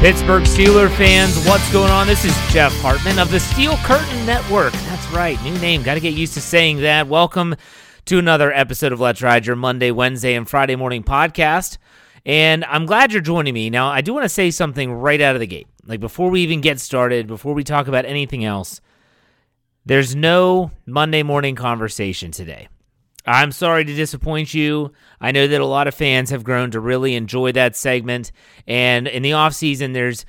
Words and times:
Pittsburgh 0.00 0.42
Steeler 0.42 0.94
fans, 0.94 1.34
what's 1.46 1.72
going 1.72 1.90
on? 1.90 2.06
This 2.06 2.26
is 2.26 2.36
Jeff 2.52 2.70
Hartman 2.80 3.18
of 3.18 3.30
the 3.30 3.40
Steel 3.40 3.78
Curtain 3.78 4.26
Network. 4.26 4.74
That's 4.74 5.10
right, 5.10 5.42
new 5.42 5.56
name. 5.58 5.82
Got 5.82 5.94
to 5.94 6.00
get 6.00 6.12
used 6.12 6.34
to 6.34 6.40
saying 6.42 6.82
that. 6.82 7.08
Welcome 7.08 7.56
to 8.04 8.18
another 8.18 8.52
episode 8.52 8.92
of 8.92 9.00
Let's 9.00 9.22
Ride, 9.22 9.46
your 9.46 9.56
Monday, 9.56 9.90
Wednesday, 9.90 10.34
and 10.34 10.46
Friday 10.46 10.76
morning 10.76 11.02
podcast. 11.02 11.78
And 12.26 12.62
I'm 12.66 12.84
glad 12.84 13.10
you're 13.10 13.22
joining 13.22 13.54
me. 13.54 13.70
Now, 13.70 13.88
I 13.88 14.02
do 14.02 14.12
want 14.12 14.24
to 14.24 14.28
say 14.28 14.50
something 14.50 14.92
right 14.92 15.20
out 15.20 15.34
of 15.34 15.40
the 15.40 15.46
gate. 15.46 15.66
Like 15.86 16.00
before 16.00 16.28
we 16.28 16.42
even 16.42 16.60
get 16.60 16.78
started, 16.78 17.26
before 17.26 17.54
we 17.54 17.64
talk 17.64 17.88
about 17.88 18.04
anything 18.04 18.44
else, 18.44 18.82
there's 19.86 20.14
no 20.14 20.72
Monday 20.84 21.22
morning 21.22 21.54
conversation 21.54 22.32
today. 22.32 22.68
I'm 23.26 23.50
sorry 23.52 23.84
to 23.84 23.94
disappoint 23.94 24.54
you. 24.54 24.92
I 25.20 25.32
know 25.32 25.46
that 25.46 25.60
a 25.60 25.66
lot 25.66 25.88
of 25.88 25.94
fans 25.94 26.30
have 26.30 26.44
grown 26.44 26.70
to 26.70 26.80
really 26.80 27.14
enjoy 27.14 27.52
that 27.52 27.74
segment. 27.74 28.30
And 28.66 29.08
in 29.08 29.22
the 29.22 29.32
off 29.32 29.54
season, 29.54 29.92
there's 29.92 30.24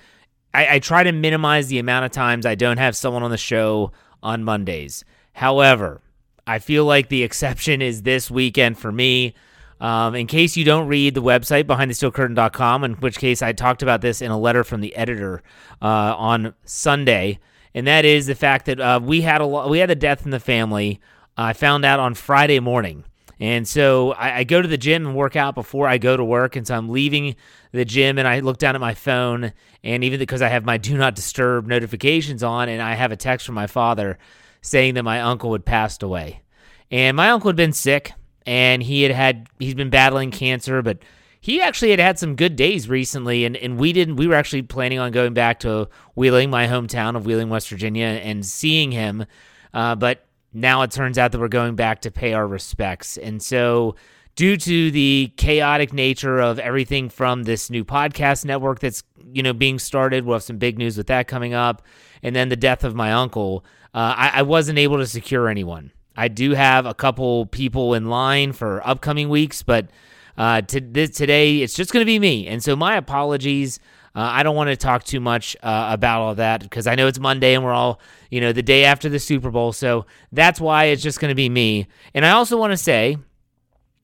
I, 0.54 0.76
I 0.76 0.80
try 0.80 1.04
to 1.04 1.12
minimize 1.12 1.68
the 1.68 1.80
amount 1.80 2.06
of 2.06 2.12
times 2.12 2.46
I 2.46 2.56
don't 2.56 2.78
have 2.78 2.96
someone 2.96 3.24
on 3.24 3.32
the 3.32 3.38
show 3.38 3.92
on 4.24 4.44
Mondays. 4.44 5.06
However, 5.34 6.02
I 6.48 6.60
feel 6.60 6.86
like 6.86 7.10
the 7.10 7.24
exception 7.24 7.82
is 7.82 8.02
this 8.02 8.32
weekend 8.32 8.78
for 8.80 8.92
me. 8.92 9.36
Um, 9.80 10.16
in 10.16 10.26
case 10.26 10.58
you 10.58 10.66
don't 10.66 10.88
read 10.88 11.14
the 11.14 11.22
website 11.22 11.66
behindthesteelcurtain.com, 11.66 12.84
in 12.84 12.94
which 12.94 13.20
case 13.20 13.44
I 13.44 13.54
talked 13.54 13.84
about 13.84 14.02
this 14.02 14.24
in 14.24 14.32
a 14.32 14.40
letter 14.40 14.64
from 14.64 14.82
the 14.82 14.96
editor 14.96 15.44
uh, 15.84 16.16
on 16.18 16.56
Sunday, 16.66 17.38
and 17.76 17.86
that 17.86 18.04
is 18.04 18.26
the 18.26 18.34
fact 18.34 18.66
that 18.66 18.80
uh, 18.80 19.00
we 19.04 19.22
had 19.22 19.40
a 19.40 19.46
lo- 19.46 19.68
we 19.68 19.78
had 19.78 19.92
a 19.92 19.96
death 19.96 20.26
in 20.26 20.32
the 20.32 20.40
family. 20.40 21.00
I 21.38 21.54
found 21.54 21.86
out 21.86 22.00
on 22.00 22.16
Friday 22.16 22.60
morning. 22.60 23.04
And 23.40 23.68
so 23.68 24.14
I, 24.14 24.40
I, 24.40 24.44
go 24.44 24.62
to 24.62 24.68
the 24.68 24.78
gym 24.78 25.06
and 25.06 25.16
work 25.16 25.36
out 25.36 25.54
before 25.54 25.88
I 25.88 26.00
go 26.00 26.18
to 26.18 26.24
work. 26.24 26.56
And 26.56 26.66
so 26.66 26.76
I'm 26.76 26.90
leaving 26.90 27.36
the 27.72 27.86
gym 27.86 28.18
and 28.18 28.28
I 28.28 28.40
look 28.40 28.58
down 28.58 28.74
at 28.74 28.82
my 28.82 28.96
phone. 28.96 29.54
And 29.84 30.04
even 30.04 30.18
because 30.18 30.42
I 30.42 30.48
have 30.48 30.66
my 30.66 30.78
do 30.78 30.98
not 30.98 31.16
disturb 31.16 31.68
notifications 31.68 32.42
on, 32.42 32.70
and 32.70 32.82
I 32.82 32.96
have 32.96 33.12
a 33.12 33.16
text 33.16 33.46
from 33.46 33.56
my 33.56 33.68
father 33.68 34.18
saying 34.62 34.96
that 34.96 35.04
my 35.04 35.22
uncle 35.22 35.52
had 35.52 35.66
passed 35.66 36.02
away. 36.02 36.42
And 36.90 37.16
my 37.16 37.30
uncle 37.30 37.50
had 37.50 37.56
been 37.56 37.74
sick 37.74 38.14
and 38.46 38.82
he 38.82 39.04
had 39.04 39.12
had, 39.12 39.48
he's 39.60 39.76
been 39.76 39.90
battling 39.90 40.32
cancer, 40.32 40.82
but 40.82 41.00
he 41.40 41.62
actually 41.62 41.92
had 41.92 42.00
had 42.00 42.18
some 42.18 42.36
good 42.36 42.56
days 42.56 42.90
recently. 42.90 43.46
And, 43.46 43.56
and 43.56 43.78
we 43.78 43.94
didn't, 43.94 44.16
we 44.16 44.26
were 44.26 44.36
actually 44.36 44.64
planning 44.64 44.98
on 44.98 45.12
going 45.12 45.34
back 45.34 45.60
to 45.60 45.90
Wheeling, 46.16 46.50
my 46.50 46.66
hometown 46.66 47.16
of 47.16 47.26
Wheeling, 47.26 47.50
West 47.50 47.70
Virginia, 47.70 48.06
and 48.06 48.44
seeing 48.44 48.92
him. 48.92 49.26
Uh, 49.74 49.96
but 49.96 50.27
now 50.54 50.82
it 50.82 50.92
turns 50.92 51.18
out 51.18 51.32
that 51.32 51.40
we're 51.40 51.48
going 51.48 51.76
back 51.76 52.02
to 52.02 52.12
pay 52.12 52.34
our 52.34 52.48
respects. 52.48 53.18
And 53.18 53.42
so, 53.42 53.96
due 54.36 54.58
to 54.58 54.92
the 54.92 55.34
chaotic 55.38 55.94
nature 55.94 56.40
of 56.40 56.60
everything 56.60 57.10
from 57.10 57.44
this 57.44 57.70
new 57.70 57.84
podcast 57.84 58.46
network 58.46 58.80
that's 58.80 59.04
you 59.34 59.44
know 59.44 59.54
being 59.54 59.80
started, 59.80 60.26
we'll 60.26 60.36
have 60.36 60.44
some 60.44 60.58
big 60.58 60.78
news 60.78 60.98
with 60.98 61.08
that 61.08 61.28
coming 61.28 61.54
up, 61.54 61.82
and 62.24 62.36
then 62.36 62.50
the 62.50 62.56
death 62.56 62.84
of 62.84 62.96
my 62.96 63.14
uncle. 63.14 63.66
Uh, 63.94 64.14
I, 64.16 64.32
I 64.36 64.42
wasn't 64.44 64.78
able 64.78 64.98
to 64.98 65.08
secure 65.08 65.50
anyone. 65.50 65.92
I 66.16 66.28
do 66.28 66.52
have 66.52 66.86
a 66.86 66.94
couple 66.94 67.46
people 67.48 67.94
in 67.94 68.10
line 68.10 68.52
for 68.54 68.86
upcoming 68.88 69.30
weeks, 69.30 69.64
but 69.64 69.90
uh, 70.38 70.62
to 70.62 71.08
today 71.08 71.62
it's 71.62 71.74
just 71.74 71.92
going 71.92 72.02
to 72.02 72.06
be 72.06 72.20
me. 72.20 72.48
And 72.48 72.64
so 72.64 72.76
my 72.76 72.96
apologies. 72.96 73.80
Uh, 74.18 74.32
I 74.34 74.42
don't 74.42 74.56
want 74.56 74.72
to 74.72 74.76
talk 74.76 75.04
too 75.04 75.20
much 75.20 75.56
uh, 75.62 75.90
about 75.92 76.22
all 76.22 76.36
that 76.36 76.64
because 76.64 76.88
I 76.88 76.96
know 76.96 77.06
it's 77.06 77.20
Monday 77.20 77.54
and 77.54 77.64
we're 77.64 77.72
all, 77.72 78.02
you 78.32 78.42
know, 78.42 78.52
the 78.52 78.64
day 78.64 78.84
after 78.84 79.10
the 79.10 79.20
Super 79.20 79.52
Bowl. 79.52 79.74
So 79.74 80.08
that's 80.32 80.60
why 80.60 80.86
it's 80.86 81.04
just 81.04 81.20
going 81.20 81.30
to 81.30 81.36
be 81.36 81.50
me. 81.50 81.86
And 82.16 82.26
I 82.26 82.32
also 82.32 82.58
want 82.58 82.72
to 82.72 82.78
say, 82.78 83.18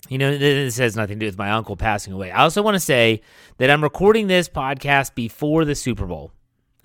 you 0.09 0.19
know, 0.19 0.37
this 0.37 0.77
has 0.77 0.95
nothing 0.95 1.17
to 1.17 1.25
do 1.25 1.25
with 1.25 1.39
my 1.39 1.49
uncle 1.49 1.75
passing 1.75 2.13
away. 2.13 2.29
I 2.29 2.43
also 2.43 2.61
want 2.61 2.75
to 2.75 2.79
say 2.79 3.21
that 3.57 3.71
I'm 3.71 3.81
recording 3.81 4.27
this 4.27 4.47
podcast 4.47 5.15
before 5.15 5.65
the 5.65 5.73
Super 5.73 6.05
Bowl. 6.05 6.31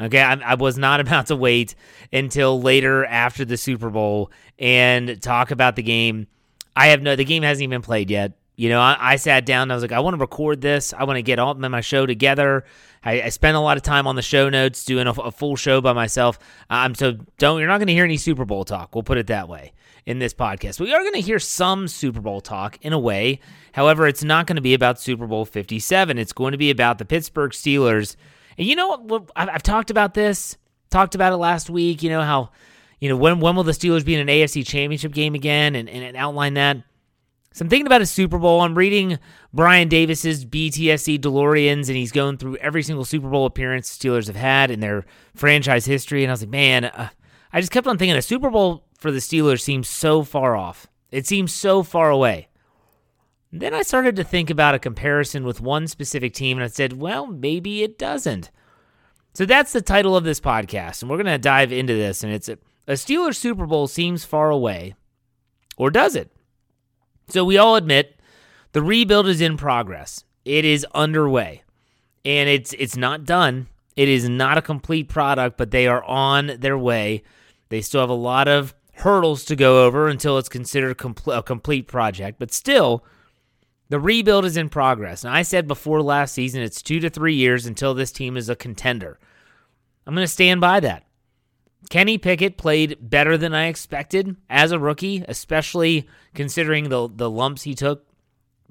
Okay, 0.01 0.23
I, 0.23 0.33
I, 0.33 0.55
was 0.55 0.79
not 0.79 1.01
about 1.01 1.27
to 1.27 1.37
wait 1.37 1.75
until 2.11 2.63
later 2.63 3.05
after 3.05 3.45
the 3.45 3.59
Super 3.59 3.91
Bowl 3.91 4.31
and 4.59 5.21
talk 5.21 5.51
about 5.51 5.77
the 5.77 5.83
game. 5.83 6.29
I 6.75 6.87
have 6.87 7.03
no, 7.03 7.15
the 7.15 7.27
game 7.27 7.43
hasn't 7.43 7.65
even 7.65 7.83
played 7.83 8.09
yet. 8.09 8.38
You 8.59 8.69
know, 8.69 8.81
I, 8.81 8.97
I 9.13 9.17
sat 9.17 9.47
down 9.47 9.71
I 9.71 9.75
was 9.75 9.85
like, 9.85 9.93
I 9.93 10.01
want 10.01 10.15
to 10.15 10.21
record 10.21 10.61
this. 10.61 10.93
I 10.93 11.05
want 11.05 11.17
to 11.17 11.23
get 11.23 11.39
all 11.39 11.55
my 11.55 11.81
show 11.81 12.07
together. 12.07 12.65
I, 13.05 13.23
I 13.23 13.29
spent 13.29 13.57
a 13.57 13.61
lot 13.61 13.77
of 13.77 13.85
time 13.85 14.09
on 14.09 14.17
the 14.17 14.23
show 14.23 14.49
notes 14.49 14.85
doing 14.85 15.07
a, 15.07 15.13
a 15.13 15.31
full 15.31 15.55
show 15.55 15.81
by 15.81 15.93
myself. 15.93 16.41
Um, 16.69 16.97
so 16.97 17.19
don't 17.39 17.61
you're 17.61 17.69
not 17.69 17.79
going 17.79 17.87
to 17.87 17.93
hear 17.93 18.05
any 18.05 18.17
Super 18.17 18.45
Bowl 18.45 18.65
talk. 18.65 18.97
We'll 18.97 19.05
put 19.05 19.17
it 19.17 19.29
that 19.29 19.49
way 19.49 19.75
in 20.07 20.19
this 20.19 20.35
podcast. 20.35 20.81
We 20.81 20.93
are 20.93 21.03
going 21.03 21.13
to 21.13 21.21
hear 21.21 21.39
some 21.39 21.87
Super 21.87 22.21
Bowl 22.21 22.41
talk 22.41 22.79
in 22.83 22.93
a 22.93 22.99
way. 22.99 23.39
However, 23.75 24.09
it's 24.09 24.25
not 24.25 24.49
going 24.49 24.57
to 24.57 24.63
be 24.63 24.75
about 24.75 25.01
Super 25.01 25.29
Bowl 25.29 25.45
57. 25.45 26.19
It's 26.19 26.33
going 26.33 26.51
to 26.51 26.59
be 26.59 26.71
about 26.71 26.99
the 26.99 27.05
Pittsburgh 27.05 27.53
Steelers. 27.53 28.17
And 28.59 28.67
you 28.67 28.75
know 28.75 28.97
what? 28.97 29.31
I've, 29.37 29.63
talked 29.63 29.93
about 29.93 30.15
this. 30.15 30.57
Talked 30.91 31.15
about 31.15 31.33
it 31.33 31.37
last 31.37 31.71
week. 31.71 32.03
You 32.03 32.11
know 32.11 32.23
how, 32.23 32.51
you 32.99 33.09
know 33.09 33.17
when 33.17 33.39
when 33.39 33.55
will 33.55 33.63
the 33.63 33.71
Steelers 33.71 34.05
be 34.05 34.17
in 34.17 34.21
an 34.21 34.27
AFC 34.27 34.67
Championship 34.67 35.13
game 35.13 35.37
again, 35.37 35.77
and, 35.77 35.89
and 35.89 36.17
outline 36.17 36.55
that. 36.55 36.79
So 37.59 37.65
I'm 37.65 37.71
thinking 37.71 37.89
about 37.89 38.03
a 38.03 38.07
Super 38.07 38.39
Bowl. 38.39 38.61
I'm 38.61 38.79
reading 38.79 39.19
Brian 39.53 39.89
Davis's 39.89 40.45
BTSC 40.45 41.19
DeLoreans, 41.19 41.89
and 41.89 41.97
he's 41.97 42.13
going 42.13 42.37
through 42.37 42.55
every 42.59 42.85
single 42.85 43.05
Super 43.05 43.29
Bowl 43.29 43.47
appearance 43.47 43.97
the 43.99 44.09
Steelers 44.09 44.29
have 44.29 44.37
had 44.37 44.71
in 44.71 44.79
their 44.79 45.05
franchise 45.35 45.85
history. 45.85 46.23
And 46.23 46.31
I 46.31 46.35
was 46.35 46.43
like, 46.43 46.51
man, 46.51 46.85
uh, 46.85 47.09
I 47.53 47.61
just 47.61 47.73
kept 47.73 47.89
on 47.89 47.99
thinking 47.99 48.17
a 48.17 48.23
Super 48.23 48.49
Bowl 48.49 48.85
for 49.01 49.11
the 49.11 49.19
Steelers 49.19 49.61
seems 49.61 49.89
so 49.89 50.23
far 50.23 50.55
off. 50.55 50.87
It 51.11 51.27
seems 51.27 51.53
so 51.53 51.83
far 51.83 52.11
away. 52.11 52.47
Then 53.51 53.75
I 53.75 53.83
started 53.83 54.15
to 54.15 54.23
think 54.23 54.51
about 54.51 54.77
a 54.77 54.79
comparison 54.79 55.43
with 55.43 55.61
one 55.61 55.89
specific 55.89 56.35
team, 56.35 56.59
and 56.59 56.65
I 56.65 56.69
said, 56.69 56.93
well, 56.93 57.27
maybe 57.27 57.83
it 57.83 57.99
doesn't. 57.99 58.53
So 59.35 59.45
that's 59.45 59.73
the 59.73 59.83
title 59.83 60.17
of 60.17 60.23
this 60.23 60.39
podcast, 60.39 61.03
and 61.03 61.11
we're 61.11 61.17
going 61.17 61.27
to 61.27 61.39
dive 61.39 61.73
into 61.73 61.95
this. 61.95 62.23
And 62.23 62.33
it's 62.33 62.49
a, 62.49 62.57
a 62.87 62.93
Steelers 62.93 63.35
Super 63.35 63.67
Bowl 63.67 63.89
seems 63.89 64.25
far 64.25 64.49
away, 64.49 64.95
or 65.77 65.91
does 65.91 66.15
it? 66.15 66.31
So 67.29 67.45
we 67.45 67.59
all 67.59 67.77
admit 67.77 68.19
the 68.73 68.83
rebuild 68.83 69.29
is 69.29 69.41
in 69.41 69.57
progress. 69.57 70.25
It 70.45 70.65
is 70.65 70.87
underway, 70.95 71.63
and 72.25 72.49
it's 72.49 72.73
it's 72.75 72.97
not 72.97 73.25
done. 73.25 73.69
It 73.97 74.09
is 74.09 74.29
not 74.29 74.59
a 74.59 74.63
complete 74.63 75.09
product, 75.09 75.59
but 75.59 75.71
they 75.71 75.87
are 75.87 76.05
on 76.05 76.53
their 76.59 76.79
way. 76.79 77.23
They 77.69 77.81
still 77.81 78.01
have 78.01 78.11
a 78.11 78.15
lot 78.15 78.49
of 78.49 78.75
hurdles 78.95 79.45
to 79.47 79.57
go 79.57 79.85
over 79.85 80.09
until 80.09 80.39
it's 80.39 80.49
considered 80.49 81.01
a 81.27 81.43
complete 81.43 81.87
project, 81.87 82.39
but 82.39 82.53
still 82.53 83.05
the 83.89 84.01
rebuild 84.01 84.45
is 84.45 84.57
in 84.57 84.69
progress. 84.69 85.25
And 85.25 85.35
I 85.35 85.43
said 85.43 85.67
before 85.67 86.03
last 86.03 86.35
season, 86.35 86.63
it's 86.63 86.83
two 86.83 87.01
to 87.01 87.11
three 87.11 87.35
years 87.35 87.67
until 87.67 87.95
this 87.95 88.13
team 88.13 88.37
is 88.37 88.49
a 88.49 88.57
contender. 88.57 89.19
I'm 90.07 90.15
going 90.15 90.25
to 90.25 90.33
stand 90.33 90.61
by 90.61 90.81
that. 90.81 91.05
Kenny 91.91 92.19
Pickett 92.19 92.59
played 92.59 92.99
better 93.01 93.39
than 93.39 93.55
I 93.55 93.67
expected 93.67 94.37
as 94.51 94.73
a 94.73 94.79
rookie, 94.79 95.25
especially 95.29 96.09
considering 96.35 96.89
the 96.89 97.09
the 97.09 97.31
lumps 97.31 97.63
he 97.63 97.75
took. 97.75 98.05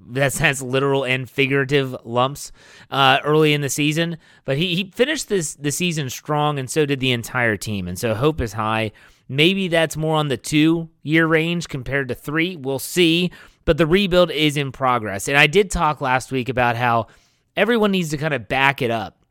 That's 0.00 0.38
has 0.38 0.62
literal 0.62 1.04
and 1.04 1.28
figurative 1.28 1.96
lumps 2.04 2.52
uh, 2.88 3.18
early 3.24 3.52
in 3.52 3.62
the 3.62 3.68
season, 3.68 4.18
but 4.44 4.56
he, 4.56 4.76
he 4.76 4.92
finished 4.94 5.28
this 5.28 5.54
the 5.54 5.72
season 5.72 6.08
strong, 6.08 6.58
and 6.58 6.70
so 6.70 6.86
did 6.86 7.00
the 7.00 7.10
entire 7.10 7.56
team. 7.56 7.88
And 7.88 7.98
so 7.98 8.14
hope 8.14 8.40
is 8.40 8.52
high. 8.52 8.92
Maybe 9.28 9.66
that's 9.68 9.96
more 9.96 10.16
on 10.16 10.28
the 10.28 10.36
two 10.36 10.88
year 11.02 11.26
range 11.26 11.68
compared 11.68 12.08
to 12.08 12.14
three. 12.14 12.54
We'll 12.54 12.78
see 12.78 13.32
but 13.68 13.76
the 13.76 13.86
rebuild 13.86 14.30
is 14.30 14.56
in 14.56 14.72
progress. 14.72 15.28
And 15.28 15.36
I 15.36 15.46
did 15.46 15.70
talk 15.70 16.00
last 16.00 16.32
week 16.32 16.48
about 16.48 16.74
how 16.74 17.08
everyone 17.54 17.90
needs 17.90 18.08
to 18.08 18.16
kind 18.16 18.32
of 18.32 18.48
back 18.48 18.80
it 18.80 18.90
up 18.90 19.22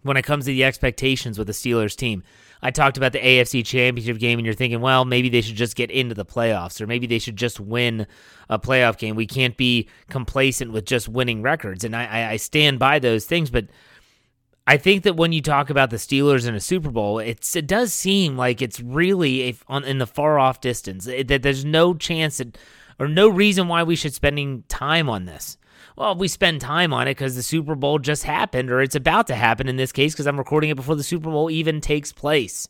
when 0.00 0.16
it 0.16 0.22
comes 0.22 0.46
to 0.46 0.50
the 0.50 0.64
expectations 0.64 1.36
with 1.36 1.46
the 1.46 1.52
Steelers 1.52 1.94
team. 1.94 2.22
I 2.62 2.70
talked 2.70 2.96
about 2.96 3.12
the 3.12 3.20
AFC 3.20 3.64
Championship 3.64 4.18
game, 4.18 4.38
and 4.38 4.46
you're 4.46 4.54
thinking, 4.54 4.80
well, 4.80 5.04
maybe 5.04 5.28
they 5.28 5.40
should 5.40 5.56
just 5.56 5.76
get 5.76 5.90
into 5.90 6.14
the 6.14 6.24
playoffs, 6.24 6.80
or 6.80 6.86
maybe 6.86 7.06
they 7.06 7.18
should 7.18 7.36
just 7.36 7.60
win 7.60 8.06
a 8.48 8.58
playoff 8.58 8.98
game. 8.98 9.14
We 9.14 9.26
can't 9.26 9.56
be 9.56 9.88
complacent 10.08 10.72
with 10.72 10.84
just 10.84 11.08
winning 11.08 11.42
records, 11.42 11.84
and 11.84 11.94
I, 11.94 12.32
I 12.32 12.36
stand 12.36 12.78
by 12.78 12.98
those 12.98 13.26
things. 13.26 13.50
But 13.50 13.66
I 14.66 14.76
think 14.78 15.04
that 15.04 15.16
when 15.16 15.32
you 15.32 15.42
talk 15.42 15.70
about 15.70 15.90
the 15.90 15.96
Steelers 15.96 16.48
in 16.48 16.54
a 16.54 16.60
Super 16.60 16.90
Bowl, 16.90 17.18
it's 17.18 17.54
it 17.54 17.66
does 17.66 17.92
seem 17.92 18.36
like 18.36 18.60
it's 18.60 18.80
really 18.80 19.56
on 19.68 19.84
in 19.84 19.98
the 19.98 20.06
far 20.06 20.38
off 20.38 20.60
distance. 20.60 21.04
that 21.04 21.42
there's 21.42 21.64
no 21.64 21.94
chance 21.94 22.38
that 22.38 22.58
or 22.98 23.06
no 23.06 23.28
reason 23.28 23.68
why 23.68 23.82
we 23.82 23.96
should 23.96 24.14
spending 24.14 24.64
time 24.68 25.08
on 25.08 25.26
this. 25.26 25.58
Well, 25.96 26.14
we 26.14 26.28
spend 26.28 26.60
time 26.60 26.92
on 26.92 27.08
it 27.08 27.12
because 27.12 27.36
the 27.36 27.42
Super 27.42 27.74
Bowl 27.74 27.98
just 27.98 28.24
happened, 28.24 28.70
or 28.70 28.82
it's 28.82 28.94
about 28.94 29.26
to 29.28 29.34
happen 29.34 29.66
in 29.66 29.76
this 29.76 29.92
case 29.92 30.12
because 30.12 30.26
I'm 30.26 30.36
recording 30.36 30.68
it 30.68 30.76
before 30.76 30.94
the 30.94 31.02
Super 31.02 31.30
Bowl 31.30 31.50
even 31.50 31.80
takes 31.80 32.12
place. 32.12 32.68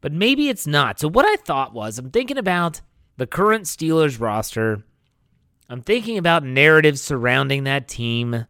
But 0.00 0.12
maybe 0.12 0.48
it's 0.48 0.66
not. 0.66 0.98
So, 0.98 1.08
what 1.08 1.26
I 1.26 1.36
thought 1.36 1.74
was 1.74 1.98
I'm 1.98 2.10
thinking 2.10 2.38
about 2.38 2.80
the 3.18 3.26
current 3.26 3.64
Steelers 3.64 4.18
roster, 4.18 4.82
I'm 5.68 5.82
thinking 5.82 6.16
about 6.16 6.42
narratives 6.42 7.02
surrounding 7.02 7.64
that 7.64 7.86
team, 7.86 8.46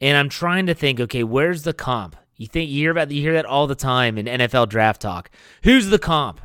and 0.00 0.16
I'm 0.16 0.28
trying 0.28 0.66
to 0.66 0.74
think 0.74 1.00
okay, 1.00 1.24
where's 1.24 1.64
the 1.64 1.74
comp? 1.74 2.14
You 2.36 2.46
think 2.46 2.70
you 2.70 2.78
hear 2.78 2.92
about 2.92 3.10
you 3.10 3.20
hear 3.20 3.34
that 3.34 3.44
all 3.44 3.66
the 3.66 3.74
time 3.74 4.18
in 4.18 4.26
NFL 4.26 4.68
draft 4.68 5.02
talk. 5.02 5.30
Who's 5.64 5.88
the 5.88 5.98
comp? 5.98 6.40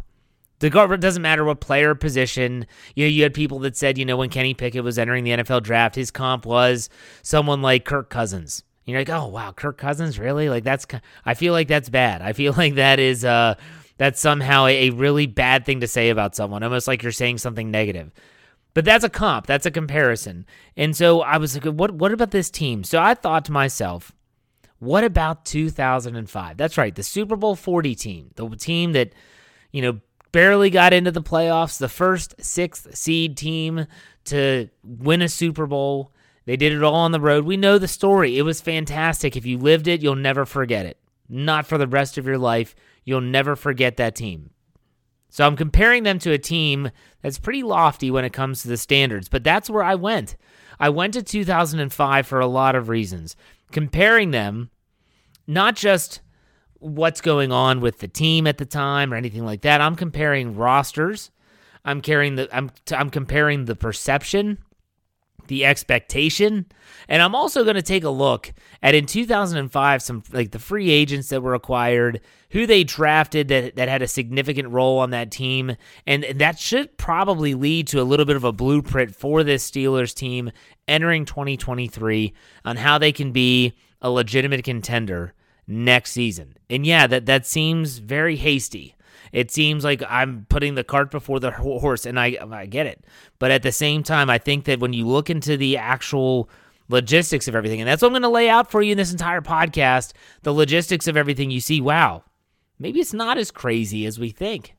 The 0.59 0.67
it 0.67 1.01
doesn't 1.01 1.21
matter 1.21 1.43
what 1.43 1.59
player 1.59 1.95
position. 1.95 2.65
You 2.95 3.05
know, 3.05 3.09
you 3.09 3.23
had 3.23 3.33
people 3.33 3.59
that 3.59 3.75
said, 3.75 3.97
you 3.97 4.05
know, 4.05 4.17
when 4.17 4.29
Kenny 4.29 4.53
Pickett 4.53 4.83
was 4.83 4.97
entering 4.97 5.23
the 5.23 5.31
NFL 5.31 5.63
draft, 5.63 5.95
his 5.95 6.11
comp 6.11 6.45
was 6.45 6.89
someone 7.23 7.61
like 7.61 7.83
Kirk 7.83 8.09
Cousins. 8.09 8.63
You're 8.85 8.99
like, 8.99 9.09
oh 9.09 9.27
wow, 9.27 9.51
Kirk 9.51 9.77
Cousins, 9.77 10.19
really? 10.19 10.47
Like 10.47 10.63
that's. 10.63 10.85
I 11.25 11.33
feel 11.33 11.53
like 11.53 11.67
that's 11.67 11.89
bad. 11.89 12.21
I 12.21 12.33
feel 12.33 12.53
like 12.57 12.75
that 12.75 12.99
is 12.99 13.25
uh 13.25 13.55
that's 13.97 14.19
somehow 14.19 14.65
a, 14.67 14.87
a 14.87 14.89
really 14.91 15.25
bad 15.25 15.65
thing 15.65 15.79
to 15.81 15.87
say 15.87 16.09
about 16.09 16.35
someone, 16.35 16.63
almost 16.63 16.87
like 16.87 17.01
you're 17.03 17.11
saying 17.11 17.39
something 17.39 17.71
negative. 17.71 18.11
But 18.73 18.85
that's 18.85 19.05
a 19.05 19.09
comp. 19.09 19.47
That's 19.47 19.65
a 19.65 19.71
comparison. 19.71 20.45
And 20.75 20.95
so 20.95 21.21
I 21.21 21.37
was 21.37 21.55
like, 21.55 21.73
what 21.73 21.91
what 21.91 22.11
about 22.11 22.31
this 22.31 22.49
team? 22.49 22.83
So 22.83 23.01
I 23.01 23.13
thought 23.13 23.45
to 23.45 23.51
myself, 23.51 24.11
what 24.79 25.03
about 25.03 25.45
2005? 25.45 26.57
That's 26.57 26.77
right, 26.77 26.93
the 26.93 27.03
Super 27.03 27.35
Bowl 27.35 27.55
40 27.55 27.95
team, 27.95 28.31
the 28.35 28.47
team 28.49 28.93
that 28.93 29.13
you 29.71 29.81
know 29.81 29.99
barely 30.35 30.69
got 30.69 30.91
into 30.91 31.11
the 31.11 31.21
playoffs, 31.21 31.77
the 31.77 31.87
first 31.87 32.35
sixth 32.43 32.93
seed 32.93 33.37
team 33.37 33.87
to 34.25 34.67
win 34.83 35.21
a 35.21 35.29
Super 35.29 35.65
Bowl. 35.65 36.11
They 36.43 36.57
did 36.57 36.73
it 36.73 36.83
all 36.83 36.95
on 36.95 37.13
the 37.13 37.21
road. 37.21 37.45
We 37.45 37.55
know 37.55 37.77
the 37.77 37.87
story. 37.87 38.37
It 38.37 38.41
was 38.41 38.59
fantastic. 38.59 39.37
If 39.37 39.45
you 39.45 39.57
lived 39.57 39.87
it, 39.87 40.01
you'll 40.01 40.15
never 40.15 40.45
forget 40.45 40.85
it. 40.85 40.97
Not 41.29 41.65
for 41.65 41.77
the 41.77 41.87
rest 41.87 42.17
of 42.17 42.25
your 42.25 42.37
life. 42.37 42.75
You'll 43.05 43.21
never 43.21 43.55
forget 43.55 43.95
that 43.95 44.13
team. 44.13 44.49
So 45.29 45.47
I'm 45.47 45.55
comparing 45.55 46.03
them 46.03 46.19
to 46.19 46.33
a 46.33 46.37
team 46.37 46.91
that's 47.21 47.39
pretty 47.39 47.63
lofty 47.63 48.11
when 48.11 48.25
it 48.25 48.33
comes 48.33 48.61
to 48.61 48.67
the 48.67 48.75
standards, 48.75 49.29
but 49.29 49.45
that's 49.45 49.69
where 49.69 49.83
I 49.83 49.95
went. 49.95 50.35
I 50.77 50.89
went 50.89 51.13
to 51.13 51.23
2005 51.23 52.27
for 52.27 52.41
a 52.41 52.45
lot 52.45 52.75
of 52.75 52.89
reasons. 52.89 53.37
Comparing 53.71 54.31
them, 54.31 54.69
not 55.47 55.77
just 55.77 56.19
what's 56.85 57.19
going 57.19 57.51
on 57.51 57.81
with 57.81 57.99
the 57.99 58.07
team 58.07 58.45
at 58.45 58.59
the 58.59 58.65
time 58.65 59.11
or 59.11 59.15
anything 59.15 59.43
like 59.43 59.61
that. 59.61 59.81
I'm 59.81 59.95
comparing 59.95 60.55
rosters. 60.55 61.31
I'm 61.83 62.01
carrying 62.01 62.35
the 62.35 62.47
I'm 62.55 62.71
I'm 62.91 63.09
comparing 63.09 63.65
the 63.65 63.75
perception, 63.75 64.59
the 65.47 65.65
expectation, 65.65 66.65
and 67.07 67.21
I'm 67.21 67.35
also 67.35 67.63
going 67.63 67.75
to 67.75 67.81
take 67.81 68.03
a 68.03 68.09
look 68.09 68.53
at 68.81 68.95
in 68.95 69.05
2005 69.05 70.01
some 70.01 70.23
like 70.31 70.51
the 70.51 70.59
free 70.59 70.89
agents 70.89 71.29
that 71.29 71.41
were 71.41 71.53
acquired, 71.53 72.21
who 72.51 72.65
they 72.65 72.83
drafted 72.83 73.47
that 73.49 73.75
that 73.75 73.87
had 73.87 74.01
a 74.01 74.07
significant 74.07 74.69
role 74.69 74.99
on 74.99 75.11
that 75.11 75.31
team, 75.31 75.75
and 76.07 76.23
that 76.35 76.59
should 76.59 76.97
probably 76.97 77.53
lead 77.53 77.87
to 77.87 78.01
a 78.01 78.03
little 78.03 78.25
bit 78.25 78.35
of 78.35 78.43
a 78.43 78.51
blueprint 78.51 79.15
for 79.15 79.43
this 79.43 79.69
Steelers 79.69 80.13
team 80.13 80.51
entering 80.87 81.25
2023 81.25 82.33
on 82.63 82.77
how 82.77 82.97
they 82.97 83.11
can 83.11 83.31
be 83.31 83.73
a 84.01 84.09
legitimate 84.09 84.63
contender 84.63 85.33
next 85.67 86.11
season. 86.11 86.55
And 86.69 86.85
yeah, 86.85 87.07
that 87.07 87.25
that 87.25 87.45
seems 87.45 87.97
very 87.97 88.35
hasty. 88.35 88.95
It 89.31 89.51
seems 89.51 89.83
like 89.83 90.01
I'm 90.07 90.45
putting 90.49 90.75
the 90.75 90.83
cart 90.83 91.11
before 91.11 91.39
the 91.39 91.51
horse, 91.51 92.05
and 92.05 92.19
I 92.19 92.37
I 92.51 92.65
get 92.65 92.87
it. 92.87 93.05
But 93.39 93.51
at 93.51 93.63
the 93.63 93.71
same 93.71 94.03
time, 94.03 94.29
I 94.29 94.37
think 94.37 94.65
that 94.65 94.79
when 94.79 94.93
you 94.93 95.05
look 95.05 95.29
into 95.29 95.57
the 95.57 95.77
actual 95.77 96.49
logistics 96.87 97.47
of 97.47 97.55
everything, 97.55 97.81
and 97.81 97.87
that's 97.87 98.01
what 98.01 98.09
I'm 98.09 98.13
going 98.13 98.21
to 98.21 98.29
lay 98.29 98.49
out 98.49 98.71
for 98.71 98.81
you 98.81 98.91
in 98.91 98.97
this 98.97 99.11
entire 99.11 99.41
podcast, 99.41 100.13
the 100.43 100.53
logistics 100.53 101.07
of 101.07 101.17
everything, 101.17 101.51
you 101.51 101.59
see, 101.59 101.81
wow, 101.81 102.23
maybe 102.79 102.99
it's 102.99 103.13
not 103.13 103.37
as 103.37 103.51
crazy 103.51 104.05
as 104.05 104.19
we 104.19 104.29
think. 104.29 104.75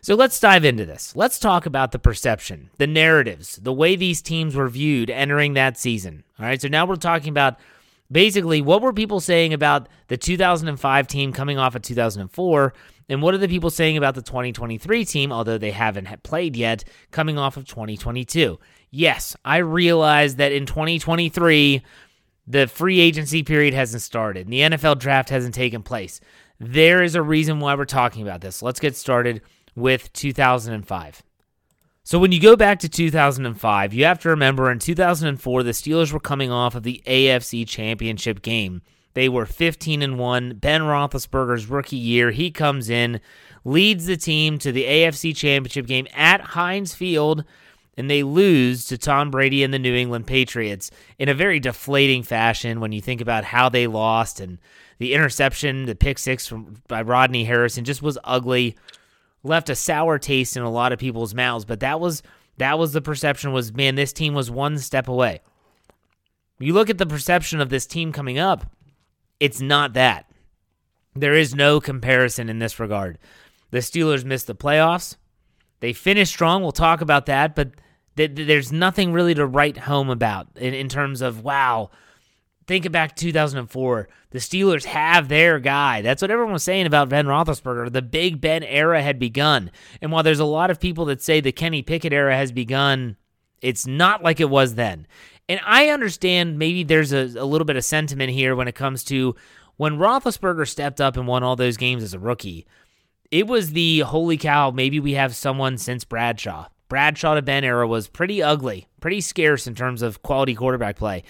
So 0.00 0.14
let's 0.14 0.38
dive 0.38 0.64
into 0.64 0.86
this. 0.86 1.16
Let's 1.16 1.38
talk 1.38 1.66
about 1.66 1.90
the 1.90 1.98
perception, 1.98 2.70
the 2.78 2.86
narratives, 2.86 3.56
the 3.56 3.72
way 3.72 3.96
these 3.96 4.22
teams 4.22 4.54
were 4.54 4.68
viewed 4.68 5.10
entering 5.10 5.54
that 5.54 5.76
season. 5.76 6.22
All 6.38 6.46
right, 6.46 6.60
so 6.60 6.68
now 6.68 6.86
we're 6.86 6.96
talking 6.96 7.30
about 7.30 7.58
basically, 8.10 8.60
what 8.62 8.82
were 8.82 8.92
people 8.92 9.20
saying 9.20 9.52
about 9.52 9.88
the 10.08 10.16
2005 10.16 11.06
team 11.06 11.32
coming 11.32 11.58
off 11.58 11.74
of 11.74 11.82
2004? 11.82 12.72
And 13.10 13.22
what 13.22 13.34
are 13.34 13.38
the 13.38 13.48
people 13.48 13.70
saying 13.70 13.96
about 13.96 14.14
the 14.14 14.22
2023 14.22 15.04
team, 15.04 15.32
although 15.32 15.58
they 15.58 15.70
haven't 15.70 16.22
played 16.22 16.56
yet, 16.56 16.84
coming 17.10 17.38
off 17.38 17.56
of 17.56 17.66
2022? 17.66 18.58
Yes, 18.90 19.36
I 19.44 19.58
realize 19.58 20.36
that 20.36 20.52
in 20.52 20.66
2023, 20.66 21.82
the 22.46 22.66
free 22.66 23.00
agency 23.00 23.42
period 23.42 23.74
hasn't 23.74 24.02
started 24.02 24.46
and 24.46 24.52
the 24.52 24.60
NFL 24.60 24.98
draft 24.98 25.28
hasn't 25.28 25.54
taken 25.54 25.82
place. 25.82 26.20
There 26.58 27.02
is 27.02 27.14
a 27.14 27.22
reason 27.22 27.60
why 27.60 27.74
we're 27.74 27.84
talking 27.84 28.22
about 28.22 28.40
this. 28.40 28.62
Let's 28.62 28.80
get 28.80 28.96
started 28.96 29.42
with 29.74 30.12
2005. 30.14 31.22
So 32.08 32.18
when 32.18 32.32
you 32.32 32.40
go 32.40 32.56
back 32.56 32.78
to 32.78 32.88
2005, 32.88 33.92
you 33.92 34.06
have 34.06 34.18
to 34.20 34.30
remember 34.30 34.70
in 34.70 34.78
2004 34.78 35.62
the 35.62 35.72
Steelers 35.72 36.10
were 36.10 36.18
coming 36.18 36.50
off 36.50 36.74
of 36.74 36.82
the 36.82 37.02
AFC 37.04 37.68
Championship 37.68 38.40
game. 38.40 38.80
They 39.12 39.28
were 39.28 39.44
15 39.44 40.00
and 40.00 40.18
1. 40.18 40.54
Ben 40.54 40.80
Roethlisberger's 40.80 41.66
rookie 41.66 41.96
year, 41.98 42.30
he 42.30 42.50
comes 42.50 42.88
in, 42.88 43.20
leads 43.62 44.06
the 44.06 44.16
team 44.16 44.56
to 44.60 44.72
the 44.72 44.84
AFC 44.84 45.36
Championship 45.36 45.86
game 45.86 46.06
at 46.14 46.40
Heinz 46.40 46.94
Field, 46.94 47.44
and 47.98 48.08
they 48.08 48.22
lose 48.22 48.86
to 48.86 48.96
Tom 48.96 49.30
Brady 49.30 49.62
and 49.62 49.74
the 49.74 49.78
New 49.78 49.94
England 49.94 50.26
Patriots 50.26 50.90
in 51.18 51.28
a 51.28 51.34
very 51.34 51.60
deflating 51.60 52.22
fashion 52.22 52.80
when 52.80 52.92
you 52.92 53.02
think 53.02 53.20
about 53.20 53.44
how 53.44 53.68
they 53.68 53.86
lost 53.86 54.40
and 54.40 54.56
the 54.96 55.12
interception, 55.12 55.84
the 55.84 55.94
pick 55.94 56.18
six 56.18 56.48
from 56.48 56.80
by 56.88 57.02
Rodney 57.02 57.44
Harrison 57.44 57.84
just 57.84 58.00
was 58.00 58.16
ugly 58.24 58.76
left 59.42 59.70
a 59.70 59.74
sour 59.74 60.18
taste 60.18 60.56
in 60.56 60.62
a 60.62 60.70
lot 60.70 60.92
of 60.92 60.98
people's 60.98 61.34
mouths, 61.34 61.64
but 61.64 61.80
that 61.80 62.00
was 62.00 62.22
That 62.58 62.78
was 62.78 62.92
the 62.92 63.00
perception 63.00 63.52
was 63.52 63.72
man, 63.72 63.94
this 63.94 64.12
team 64.12 64.34
was 64.34 64.50
one 64.50 64.78
step 64.78 65.08
away. 65.08 65.40
You 66.58 66.74
look 66.74 66.90
at 66.90 66.98
the 66.98 67.06
perception 67.06 67.60
of 67.60 67.68
this 67.68 67.86
team 67.86 68.12
coming 68.12 68.38
up, 68.38 68.70
it's 69.38 69.60
not 69.60 69.92
that. 69.92 70.26
There 71.14 71.34
is 71.34 71.54
no 71.54 71.80
comparison 71.80 72.48
in 72.48 72.58
this 72.58 72.80
regard. 72.80 73.18
The 73.70 73.78
Steelers 73.78 74.24
missed 74.24 74.48
the 74.48 74.54
playoffs. 74.54 75.16
They 75.80 75.92
finished 75.92 76.32
strong. 76.32 76.62
We'll 76.62 76.72
talk 76.72 77.00
about 77.00 77.26
that, 77.26 77.54
but 77.54 77.70
th- 78.16 78.32
there's 78.34 78.72
nothing 78.72 79.12
really 79.12 79.34
to 79.34 79.46
write 79.46 79.78
home 79.78 80.10
about 80.10 80.48
in, 80.56 80.74
in 80.74 80.88
terms 80.88 81.22
of, 81.22 81.44
wow, 81.44 81.90
think 82.68 82.90
back 82.92 83.16
to 83.16 83.24
2004. 83.24 84.08
The 84.30 84.38
Steelers 84.38 84.84
have 84.84 85.28
their 85.28 85.58
guy. 85.58 86.02
That's 86.02 86.22
what 86.22 86.30
everyone 86.30 86.52
was 86.52 86.62
saying 86.62 86.86
about 86.86 87.08
Ben 87.08 87.26
Roethlisberger. 87.26 87.90
The 87.90 88.02
Big 88.02 88.40
Ben 88.40 88.62
era 88.62 89.02
had 89.02 89.18
begun. 89.18 89.70
And 90.00 90.12
while 90.12 90.22
there's 90.22 90.38
a 90.38 90.44
lot 90.44 90.70
of 90.70 90.78
people 90.78 91.06
that 91.06 91.22
say 91.22 91.40
the 91.40 91.50
Kenny 91.50 91.82
Pickett 91.82 92.12
era 92.12 92.36
has 92.36 92.52
begun, 92.52 93.16
it's 93.62 93.86
not 93.86 94.22
like 94.22 94.38
it 94.38 94.50
was 94.50 94.74
then. 94.74 95.06
And 95.48 95.60
I 95.64 95.88
understand 95.88 96.58
maybe 96.58 96.84
there's 96.84 97.12
a, 97.12 97.24
a 97.38 97.46
little 97.46 97.64
bit 97.64 97.76
of 97.76 97.84
sentiment 97.84 98.30
here 98.30 98.54
when 98.54 98.68
it 98.68 98.74
comes 98.74 99.02
to 99.04 99.34
when 99.78 99.96
Roethlisberger 99.96 100.68
stepped 100.68 101.00
up 101.00 101.16
and 101.16 101.26
won 101.26 101.42
all 101.42 101.56
those 101.56 101.78
games 101.78 102.02
as 102.02 102.12
a 102.12 102.18
rookie. 102.18 102.66
It 103.30 103.46
was 103.46 103.72
the 103.72 104.00
holy 104.00 104.36
cow, 104.36 104.70
maybe 104.70 105.00
we 105.00 105.12
have 105.12 105.34
someone 105.34 105.78
since 105.78 106.04
Bradshaw. 106.04 106.68
Bradshaw 106.88 107.34
to 107.34 107.42
Ben 107.42 107.64
era 107.64 107.86
was 107.86 108.08
pretty 108.08 108.42
ugly, 108.42 108.88
pretty 109.00 109.20
scarce 109.20 109.66
in 109.66 109.74
terms 109.74 110.02
of 110.02 110.22
quality 110.22 110.54
quarterback 110.54 110.96
play. 110.96 111.24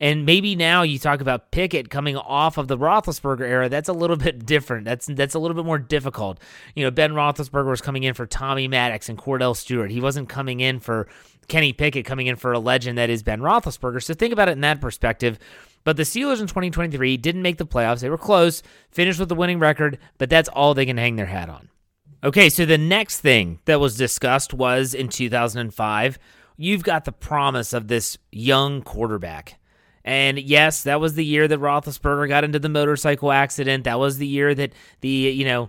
And 0.00 0.26
maybe 0.26 0.56
now 0.56 0.82
you 0.82 0.98
talk 0.98 1.20
about 1.20 1.50
Pickett 1.50 1.88
coming 1.88 2.16
off 2.16 2.58
of 2.58 2.68
the 2.68 2.76
Roethlisberger 2.76 3.42
era. 3.42 3.68
That's 3.68 3.88
a 3.88 3.92
little 3.92 4.16
bit 4.28 4.44
different. 4.44 4.84
That's 4.84 5.06
that's 5.06 5.34
a 5.34 5.38
little 5.38 5.54
bit 5.54 5.64
more 5.64 5.78
difficult. 5.78 6.40
You 6.74 6.84
know, 6.84 6.90
Ben 6.90 7.12
Roethlisberger 7.12 7.70
was 7.70 7.80
coming 7.80 8.02
in 8.02 8.14
for 8.14 8.26
Tommy 8.26 8.68
Maddox 8.68 9.08
and 9.08 9.18
Kordell 9.18 9.56
Stewart. 9.56 9.90
He 9.90 10.00
wasn't 10.00 10.28
coming 10.28 10.60
in 10.60 10.80
for 10.80 11.08
Kenny 11.48 11.72
Pickett, 11.72 12.06
coming 12.06 12.26
in 12.26 12.36
for 12.36 12.52
a 12.52 12.58
legend 12.58 12.98
that 12.98 13.10
is 13.10 13.22
Ben 13.22 13.40
Roethlisberger. 13.40 14.02
So 14.02 14.14
think 14.14 14.32
about 14.32 14.48
it 14.48 14.52
in 14.52 14.62
that 14.62 14.80
perspective. 14.80 15.38
But 15.84 15.98
the 15.98 16.02
Steelers 16.02 16.40
in 16.40 16.46
2023 16.46 17.18
didn't 17.18 17.42
make 17.42 17.58
the 17.58 17.66
playoffs. 17.66 18.00
They 18.00 18.08
were 18.08 18.16
close, 18.16 18.62
finished 18.90 19.20
with 19.20 19.30
a 19.30 19.34
winning 19.34 19.58
record, 19.58 19.98
but 20.16 20.30
that's 20.30 20.48
all 20.48 20.72
they 20.72 20.86
can 20.86 20.96
hang 20.96 21.16
their 21.16 21.26
hat 21.26 21.50
on. 21.50 21.68
Okay, 22.24 22.48
so 22.48 22.64
the 22.64 22.78
next 22.78 23.20
thing 23.20 23.58
that 23.66 23.80
was 23.80 23.98
discussed 23.98 24.54
was 24.54 24.94
in 24.94 25.08
2005, 25.10 26.18
you've 26.56 26.82
got 26.82 27.04
the 27.04 27.12
promise 27.12 27.74
of 27.74 27.86
this 27.86 28.16
young 28.32 28.80
quarterback. 28.80 29.58
And 30.06 30.38
yes, 30.38 30.84
that 30.84 31.00
was 31.00 31.14
the 31.14 31.24
year 31.24 31.46
that 31.46 31.60
Roethlisberger 31.60 32.26
got 32.28 32.42
into 32.42 32.58
the 32.58 32.70
motorcycle 32.70 33.30
accident. 33.30 33.84
That 33.84 33.98
was 33.98 34.16
the 34.16 34.26
year 34.26 34.54
that 34.54 34.72
the 35.02 35.08
you 35.08 35.44
know 35.44 35.68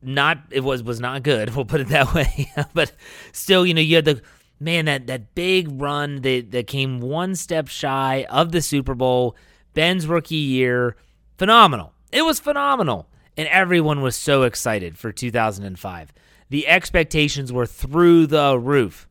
not 0.00 0.38
it 0.50 0.60
was 0.60 0.82
was 0.82 1.00
not 1.00 1.22
good. 1.22 1.54
We'll 1.54 1.66
put 1.66 1.82
it 1.82 1.88
that 1.88 2.14
way. 2.14 2.50
but 2.74 2.92
still, 3.32 3.66
you 3.66 3.74
know, 3.74 3.82
you 3.82 3.96
had 3.96 4.06
the 4.06 4.22
man 4.58 4.86
that 4.86 5.06
that 5.08 5.34
big 5.34 5.68
run 5.70 6.22
that 6.22 6.50
that 6.52 6.66
came 6.66 7.00
one 7.00 7.36
step 7.36 7.68
shy 7.68 8.26
of 8.30 8.52
the 8.52 8.62
Super 8.62 8.94
Bowl. 8.94 9.36
Ben's 9.74 10.06
rookie 10.06 10.34
year, 10.34 10.96
phenomenal. 11.36 11.92
It 12.10 12.22
was 12.22 12.40
phenomenal, 12.40 13.06
and 13.40 13.48
everyone 13.48 14.02
was 14.02 14.16
so 14.16 14.42
excited 14.42 14.98
for 14.98 15.12
2005. 15.12 16.12
The 16.50 16.68
expectations 16.68 17.50
were 17.50 17.64
through 17.64 18.26
the 18.26 18.58
roof. 18.58 19.08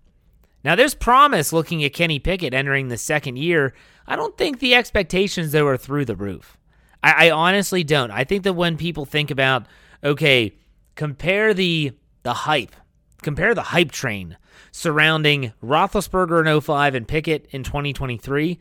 Now, 0.63 0.75
there's 0.75 0.93
promise 0.93 1.51
looking 1.51 1.83
at 1.83 1.93
Kenny 1.93 2.19
Pickett 2.19 2.53
entering 2.53 2.89
the 2.89 2.97
second 2.97 3.37
year. 3.39 3.73
I 4.05 4.15
don't 4.15 4.37
think 4.37 4.59
the 4.59 4.75
expectations 4.75 5.51
though 5.51 5.65
are 5.65 5.77
through 5.77 6.05
the 6.05 6.15
roof. 6.15 6.59
I, 7.01 7.29
I 7.29 7.31
honestly 7.31 7.83
don't. 7.83 8.11
I 8.11 8.23
think 8.23 8.43
that 8.43 8.53
when 8.53 8.77
people 8.77 9.03
think 9.03 9.31
about, 9.31 9.65
okay, 10.03 10.53
compare 10.93 11.55
the 11.55 11.93
the 12.21 12.33
hype, 12.33 12.75
compare 13.23 13.55
the 13.55 13.63
hype 13.63 13.89
train 13.89 14.37
surrounding 14.71 15.53
Roethlisberger 15.63 16.45
in 16.45 16.61
05 16.61 16.93
and 16.93 17.07
Pickett 17.07 17.47
in 17.49 17.63
2023, 17.63 18.59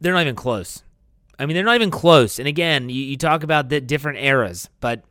they're 0.00 0.14
not 0.14 0.22
even 0.22 0.34
close. 0.34 0.82
I 1.38 1.46
mean, 1.46 1.54
they're 1.54 1.64
not 1.64 1.76
even 1.76 1.90
close. 1.90 2.38
And 2.38 2.48
again, 2.48 2.88
you, 2.88 3.02
you 3.02 3.16
talk 3.16 3.42
about 3.42 3.68
the 3.68 3.80
different 3.80 4.18
eras, 4.18 4.68
but 4.80 5.04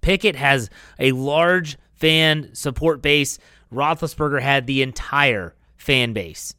Pickett 0.00 0.36
has 0.36 0.70
a 0.98 1.12
large 1.12 1.78
fan 1.94 2.54
support 2.54 3.02
base. 3.02 3.38
Roethlisberger 3.72 4.40
had 4.40 4.66
the 4.66 4.82
entire 4.82 5.54
fan 5.76 6.12
base. 6.12 6.54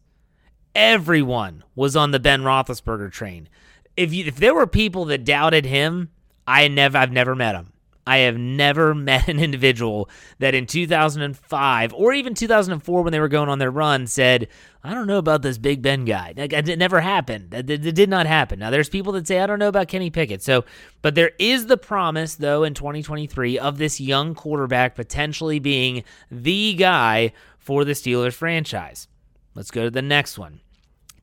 Everyone 0.76 1.64
was 1.76 1.96
on 1.96 2.12
the 2.12 2.20
Ben 2.20 2.42
Roethlisberger 2.42 3.12
train. 3.12 3.50
If 3.98 4.14
you, 4.14 4.26
if 4.26 4.38
there 4.38 4.54
were 4.54 4.68
people 4.68 5.06
that 5.06 5.26
doubted 5.26 5.66
him, 5.66 6.10
I 6.48 6.68
never 6.68 6.98
I've 6.98 7.12
never 7.12 7.36
met 7.36 7.56
him. 7.56 7.74
I 8.10 8.18
have 8.20 8.40
never 8.40 8.96
met 8.96 9.28
an 9.28 9.40
individual 9.40 10.10
that 10.40 10.56
in 10.56 10.66
2005 10.66 11.94
or 11.94 12.12
even 12.12 12.34
2004 12.34 13.04
when 13.04 13.12
they 13.12 13.20
were 13.20 13.28
going 13.28 13.50
on 13.50 13.60
their 13.60 13.70
run 13.70 14.08
said, 14.08 14.48
I 14.84 14.96
don't 14.96 15.06
know 15.06 15.20
about 15.20 15.44
this 15.44 15.60
Big 15.60 15.84
Ben 15.84 16.06
guy. 16.06 16.34
It 16.36 16.80
never 16.80 17.02
happened. 17.02 17.54
It 17.54 17.66
did 17.94 18.10
not 18.10 18.26
happen. 18.26 18.58
Now, 18.58 18.72
there's 18.72 18.90
people 18.90 19.14
that 19.14 19.28
say, 19.28 19.40
I 19.40 19.46
don't 19.46 19.60
know 19.60 19.68
about 19.68 19.90
Kenny 19.90 20.10
Pickett. 20.10 20.42
So, 20.42 20.66
but 21.04 21.14
there 21.14 21.34
is 21.38 21.68
the 21.68 21.78
promise, 21.78 22.34
though, 22.34 22.64
in 22.64 22.74
2023 22.74 23.60
of 23.60 23.78
this 23.78 24.02
young 24.02 24.34
quarterback 24.34 24.96
potentially 24.96 25.60
being 25.60 26.04
the 26.32 26.74
guy 26.74 27.34
for 27.60 27.86
the 27.86 27.92
Steelers 27.92 28.34
franchise. 28.34 29.08
Let's 29.54 29.70
go 29.70 29.84
to 29.84 29.92
the 29.92 30.02
next 30.02 30.40
one. 30.40 30.62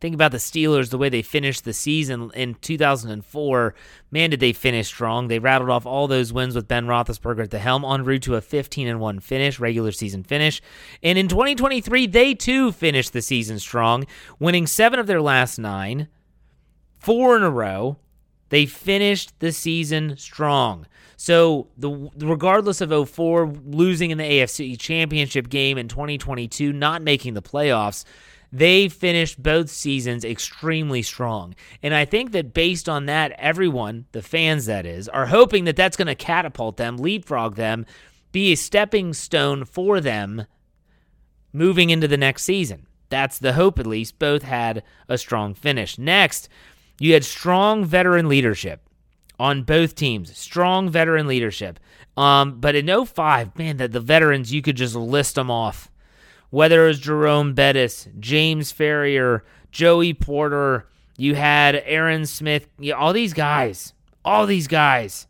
Think 0.06 0.14
about 0.14 0.30
the 0.30 0.38
Steelers, 0.38 0.90
the 0.90 0.98
way 0.98 1.08
they 1.08 1.20
finished 1.20 1.64
the 1.64 1.72
season 1.72 2.30
in 2.32 2.54
2004. 2.54 3.74
Man, 4.12 4.30
did 4.30 4.38
they 4.38 4.52
finish 4.52 4.86
strong. 4.86 5.26
They 5.26 5.40
rattled 5.40 5.68
off 5.68 5.84
all 5.84 6.06
those 6.06 6.32
wins 6.32 6.54
with 6.54 6.68
Ben 6.68 6.86
Roethlisberger 6.86 7.42
at 7.42 7.50
the 7.50 7.58
helm, 7.58 7.84
en 7.84 8.04
route 8.04 8.22
to 8.22 8.36
a 8.36 8.40
15 8.40 8.86
and 8.86 9.00
1 9.00 9.18
finish, 9.18 9.58
regular 9.58 9.90
season 9.90 10.22
finish. 10.22 10.62
And 11.02 11.18
in 11.18 11.26
2023, 11.26 12.06
they 12.06 12.34
too 12.34 12.70
finished 12.70 13.14
the 13.14 13.20
season 13.20 13.58
strong, 13.58 14.06
winning 14.38 14.68
seven 14.68 15.00
of 15.00 15.08
their 15.08 15.20
last 15.20 15.58
nine, 15.58 16.06
four 17.00 17.36
in 17.36 17.42
a 17.42 17.50
row. 17.50 17.98
They 18.50 18.64
finished 18.64 19.32
the 19.40 19.50
season 19.50 20.16
strong. 20.18 20.86
So, 21.16 21.66
the 21.76 21.90
regardless 22.18 22.80
of 22.80 23.10
04 23.10 23.48
losing 23.64 24.12
in 24.12 24.18
the 24.18 24.24
AFC 24.24 24.78
Championship 24.78 25.48
game 25.48 25.78
in 25.78 25.88
2022, 25.88 26.72
not 26.72 27.02
making 27.02 27.34
the 27.34 27.42
playoffs, 27.42 28.04
they 28.52 28.88
finished 28.88 29.42
both 29.42 29.68
seasons 29.68 30.24
extremely 30.24 31.02
strong. 31.02 31.54
And 31.82 31.94
I 31.94 32.04
think 32.04 32.32
that 32.32 32.54
based 32.54 32.88
on 32.88 33.06
that, 33.06 33.32
everyone, 33.32 34.06
the 34.12 34.22
fans 34.22 34.66
that 34.66 34.86
is, 34.86 35.08
are 35.08 35.26
hoping 35.26 35.64
that 35.64 35.76
that's 35.76 35.96
going 35.96 36.06
to 36.06 36.14
catapult 36.14 36.76
them, 36.76 36.96
leapfrog 36.96 37.56
them, 37.56 37.86
be 38.32 38.52
a 38.52 38.56
stepping 38.56 39.12
stone 39.12 39.64
for 39.64 40.00
them 40.00 40.46
moving 41.52 41.90
into 41.90 42.08
the 42.08 42.16
next 42.16 42.44
season. 42.44 42.86
That's 43.08 43.38
the 43.38 43.54
hope, 43.54 43.78
at 43.78 43.86
least. 43.86 44.18
Both 44.18 44.42
had 44.42 44.82
a 45.08 45.16
strong 45.16 45.54
finish. 45.54 45.98
Next, 45.98 46.48
you 46.98 47.14
had 47.14 47.24
strong 47.24 47.84
veteran 47.84 48.28
leadership 48.28 48.82
on 49.38 49.62
both 49.62 49.94
teams. 49.94 50.36
Strong 50.36 50.90
veteran 50.90 51.26
leadership. 51.26 51.78
Um, 52.16 52.60
but 52.60 52.74
in 52.74 53.04
05, 53.04 53.56
man, 53.58 53.76
the, 53.76 53.88
the 53.88 54.00
veterans, 54.00 54.52
you 54.52 54.62
could 54.62 54.76
just 54.76 54.94
list 54.94 55.34
them 55.34 55.50
off 55.50 55.90
whether 56.50 56.84
it 56.84 56.88
was 56.88 57.00
Jerome 57.00 57.54
Bettis, 57.54 58.08
James 58.18 58.72
Farrior, 58.72 59.42
Joey 59.70 60.14
Porter, 60.14 60.88
you 61.16 61.34
had 61.34 61.82
Aaron 61.84 62.26
Smith, 62.26 62.68
all 62.94 63.12
these 63.12 63.32
guys, 63.32 63.92
all 64.24 64.46
these 64.46 64.66
guys. 64.66 65.26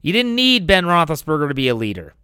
You 0.00 0.12
didn't 0.12 0.34
need 0.34 0.66
Ben 0.66 0.84
Roethlisberger 0.84 1.48
to 1.48 1.54
be 1.54 1.68
a 1.68 1.74
leader. 1.74 2.14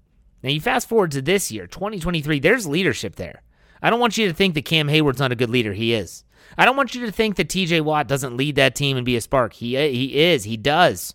Now 0.42 0.50
you 0.50 0.60
fast 0.60 0.88
forward 0.88 1.10
to 1.12 1.22
this 1.22 1.50
year, 1.50 1.66
2023. 1.66 2.38
There's 2.38 2.66
leadership 2.66 3.16
there. 3.16 3.42
I 3.82 3.90
don't 3.90 4.00
want 4.00 4.16
you 4.16 4.28
to 4.28 4.34
think 4.34 4.54
that 4.54 4.64
Cam 4.64 4.88
Heyward's 4.88 5.18
not 5.18 5.32
a 5.32 5.36
good 5.36 5.50
leader. 5.50 5.72
He 5.72 5.94
is. 5.94 6.24
I 6.56 6.64
don't 6.64 6.76
want 6.76 6.94
you 6.94 7.04
to 7.06 7.12
think 7.12 7.36
that 7.36 7.48
T.J. 7.48 7.80
Watt 7.80 8.06
doesn't 8.06 8.36
lead 8.36 8.56
that 8.56 8.74
team 8.74 8.96
and 8.96 9.04
be 9.04 9.16
a 9.16 9.20
spark. 9.20 9.54
He 9.54 9.76
uh, 9.76 9.88
he 9.88 10.16
is. 10.16 10.44
He 10.44 10.56
does. 10.56 11.14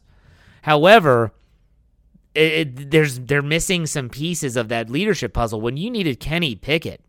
However, 0.64 1.32
it, 2.36 2.52
it, 2.54 2.92
there's 2.92 3.20
they're 3.20 3.42
missing 3.42 3.86
some 3.86 4.10
pieces 4.10 4.56
of 4.56 4.68
that 4.70 4.90
leadership 4.90 5.34
puzzle. 5.34 5.62
When 5.62 5.78
you 5.78 5.90
needed 5.90 6.20
Kenny 6.20 6.56
Pickett, 6.56 7.02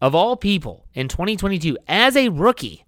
of 0.00 0.14
all 0.14 0.36
people 0.36 0.84
in 0.94 1.08
2022 1.08 1.76
as 1.88 2.16
a 2.16 2.28
rookie 2.28 2.84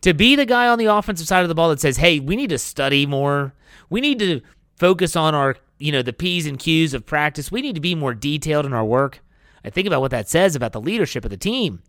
to 0.00 0.14
be 0.14 0.36
the 0.36 0.46
guy 0.46 0.68
on 0.68 0.78
the 0.78 0.86
offensive 0.86 1.26
side 1.26 1.42
of 1.42 1.48
the 1.48 1.54
ball 1.54 1.70
that 1.70 1.80
says, 1.80 1.96
"Hey, 1.96 2.18
we 2.20 2.36
need 2.36 2.50
to 2.50 2.58
study 2.58 3.06
more. 3.06 3.54
We 3.88 4.00
need 4.00 4.18
to 4.18 4.40
focus 4.76 5.16
on 5.16 5.34
our, 5.34 5.56
you 5.78 5.92
know, 5.92 6.02
the 6.02 6.12
P's 6.12 6.46
and 6.46 6.58
Q's 6.58 6.94
of 6.94 7.06
practice. 7.06 7.52
We 7.52 7.62
need 7.62 7.74
to 7.74 7.80
be 7.80 7.94
more 7.94 8.14
detailed 8.14 8.66
in 8.66 8.72
our 8.72 8.84
work." 8.84 9.22
I 9.64 9.70
think 9.70 9.86
about 9.86 10.00
what 10.00 10.10
that 10.10 10.28
says 10.28 10.56
about 10.56 10.72
the 10.72 10.80
leadership 10.80 11.24
of 11.24 11.30
the 11.30 11.36
team. 11.36 11.82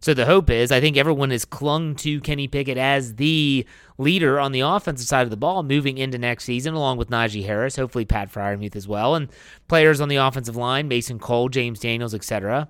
So 0.00 0.14
the 0.14 0.26
hope 0.26 0.48
is, 0.48 0.70
I 0.70 0.80
think 0.80 0.96
everyone 0.96 1.30
has 1.30 1.44
clung 1.44 1.96
to 1.96 2.20
Kenny 2.20 2.46
Pickett 2.46 2.78
as 2.78 3.16
the 3.16 3.66
leader 3.98 4.38
on 4.38 4.52
the 4.52 4.60
offensive 4.60 5.08
side 5.08 5.22
of 5.24 5.30
the 5.30 5.36
ball 5.36 5.64
moving 5.64 5.98
into 5.98 6.18
next 6.18 6.44
season, 6.44 6.74
along 6.74 6.98
with 6.98 7.10
Najee 7.10 7.44
Harris, 7.44 7.74
hopefully 7.74 8.04
Pat 8.04 8.32
Freiermuth 8.32 8.76
as 8.76 8.86
well, 8.86 9.16
and 9.16 9.28
players 9.66 10.00
on 10.00 10.08
the 10.08 10.16
offensive 10.16 10.54
line, 10.54 10.86
Mason 10.86 11.18
Cole, 11.18 11.48
James 11.48 11.80
Daniels, 11.80 12.14
etc. 12.14 12.68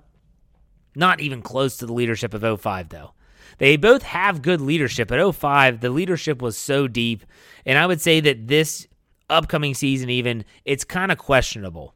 Not 0.99 1.21
even 1.21 1.41
close 1.41 1.77
to 1.77 1.85
the 1.85 1.93
leadership 1.93 2.33
of 2.33 2.61
05, 2.61 2.89
though. 2.89 3.13
They 3.57 3.77
both 3.77 4.03
have 4.03 4.41
good 4.41 4.59
leadership. 4.59 5.09
At 5.13 5.33
05, 5.33 5.79
the 5.79 5.89
leadership 5.89 6.41
was 6.41 6.57
so 6.57 6.89
deep. 6.89 7.25
And 7.65 7.77
I 7.77 7.87
would 7.87 8.01
say 8.01 8.19
that 8.19 8.49
this 8.49 8.85
upcoming 9.29 9.73
season, 9.73 10.09
even, 10.09 10.43
it's 10.65 10.83
kind 10.83 11.09
of 11.09 11.17
questionable. 11.17 11.95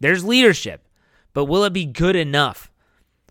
There's 0.00 0.24
leadership, 0.24 0.88
but 1.34 1.44
will 1.44 1.64
it 1.64 1.74
be 1.74 1.84
good 1.84 2.16
enough? 2.16 2.69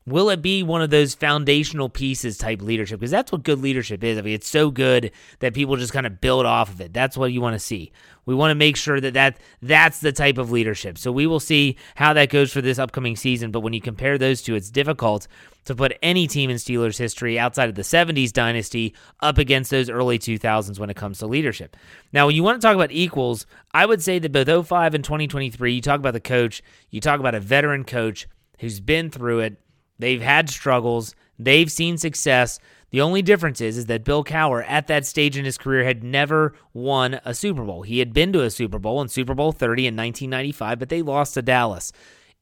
Will 0.10 0.30
it 0.30 0.42
be 0.42 0.63
one 0.63 0.82
of 0.82 0.89
those 0.89 1.13
foundational 1.13 1.88
pieces 1.88 2.38
type 2.38 2.62
leadership? 2.62 3.00
Because 3.00 3.12
that's 3.12 3.32
what 3.32 3.44
good 3.44 3.62
leadership 3.62 4.04
is. 4.04 4.18
I 4.18 4.22
mean, 4.22 4.34
it's 4.34 4.48
so 4.48 4.72
good 4.72 5.12
that 5.39 5.54
people 5.54 5.75
just 5.75 5.94
kind 5.94 6.08
of 6.08 6.20
build 6.20 6.46
off 6.46 6.70
of 6.70 6.82
it. 6.82 6.94
That's 6.94 7.16
what 7.16 7.32
you 7.32 7.42
want 7.42 7.54
to 7.54 7.60
see. 7.60 7.92
We 8.25 8.36
want 8.36 8.51
to 8.51 8.56
make 8.56 8.75
sure 8.75 9.00
that, 9.00 9.13
that 9.13 9.39
that's 9.62 10.00
the 10.00 10.12
type 10.12 10.38
of 10.38 10.51
leadership. 10.51 10.98
So 10.98 11.12
we 11.12 11.28
will 11.28 11.39
see 11.39 11.78
how 11.96 12.13
that 12.13 12.30
goes 12.30 12.51
for 12.51 12.62
this 12.62 12.80
upcoming 12.80 13.16
season. 13.16 13.51
But 13.51 13.62
when 13.62 13.74
you 13.74 13.82
compare 13.82 14.18
those 14.18 14.42
two, 14.42 14.56
it's 14.56 14.70
difficult 14.70 15.28
to 15.66 15.75
put 15.75 15.98
any 16.01 16.28
team 16.28 16.50
in 16.50 16.58
Steelers 16.58 16.98
history 16.98 17.38
outside 17.38 17.70
of 17.70 17.75
the 17.75 17.82
70s 17.84 18.32
dynasty 18.32 18.96
up 19.20 19.38
against 19.38 19.72
those 19.72 19.89
early 19.89 20.18
2000s 20.18 20.80
when 20.80 20.89
it 20.89 20.96
comes 20.96 21.20
to 21.20 21.28
leadership. 21.28 21.78
Now, 22.12 22.25
when 22.25 22.36
you 22.36 22.44
want 22.44 22.60
to 22.60 22.68
talk 22.68 22.75
about 22.75 22.92
equals, 22.92 23.46
I 23.74 23.86
would 23.86 24.01
say 24.01 24.18
that 24.20 24.32
both 24.32 24.68
05 24.68 24.96
and 24.96 25.04
2023, 25.04 25.74
you 25.74 25.82
talk 25.82 26.00
about 26.00 26.13
the 26.13 26.20
coach, 26.20 26.63
you 26.89 27.01
talk 27.01 27.20
about 27.20 27.36
a 27.36 27.39
veteran 27.39 27.84
coach 27.84 28.28
who's 28.60 28.80
been 28.80 29.10
through 29.10 29.39
it 29.39 29.58
They've 30.00 30.22
had 30.22 30.50
struggles, 30.50 31.13
they've 31.38 31.72
seen 31.72 31.98
success. 31.98 32.60
The 32.91 33.01
only 33.01 33.22
difference 33.22 33.62
is, 33.62 33.77
is 33.77 33.86
that 33.86 34.03
Bill 34.03 34.24
Cowher 34.24 34.65
at 34.68 34.88
that 34.88 35.06
stage 35.06 35.38
in 35.38 35.46
his 35.46 35.60
career 35.60 35.84
had 35.84 36.03
never 36.03 36.56
won 36.74 37.20
a 37.24 37.36
Super 37.36 37.63
Bowl. 37.63 37.84
He 37.84 38.00
had 38.00 38.13
been 38.13 38.34
to 38.34 38.41
a 38.41 38.50
Super 38.50 38.79
Bowl 38.79 39.01
in 39.01 39.10
Super 39.10 39.36
Bowl 39.36 39.51
30 39.51 39.88
in 39.88 39.96
1995, 39.96 40.79
but 40.79 40.89
they 40.89 41.03
lost 41.03 41.36
to 41.36 41.44
Dallas. 41.44 41.91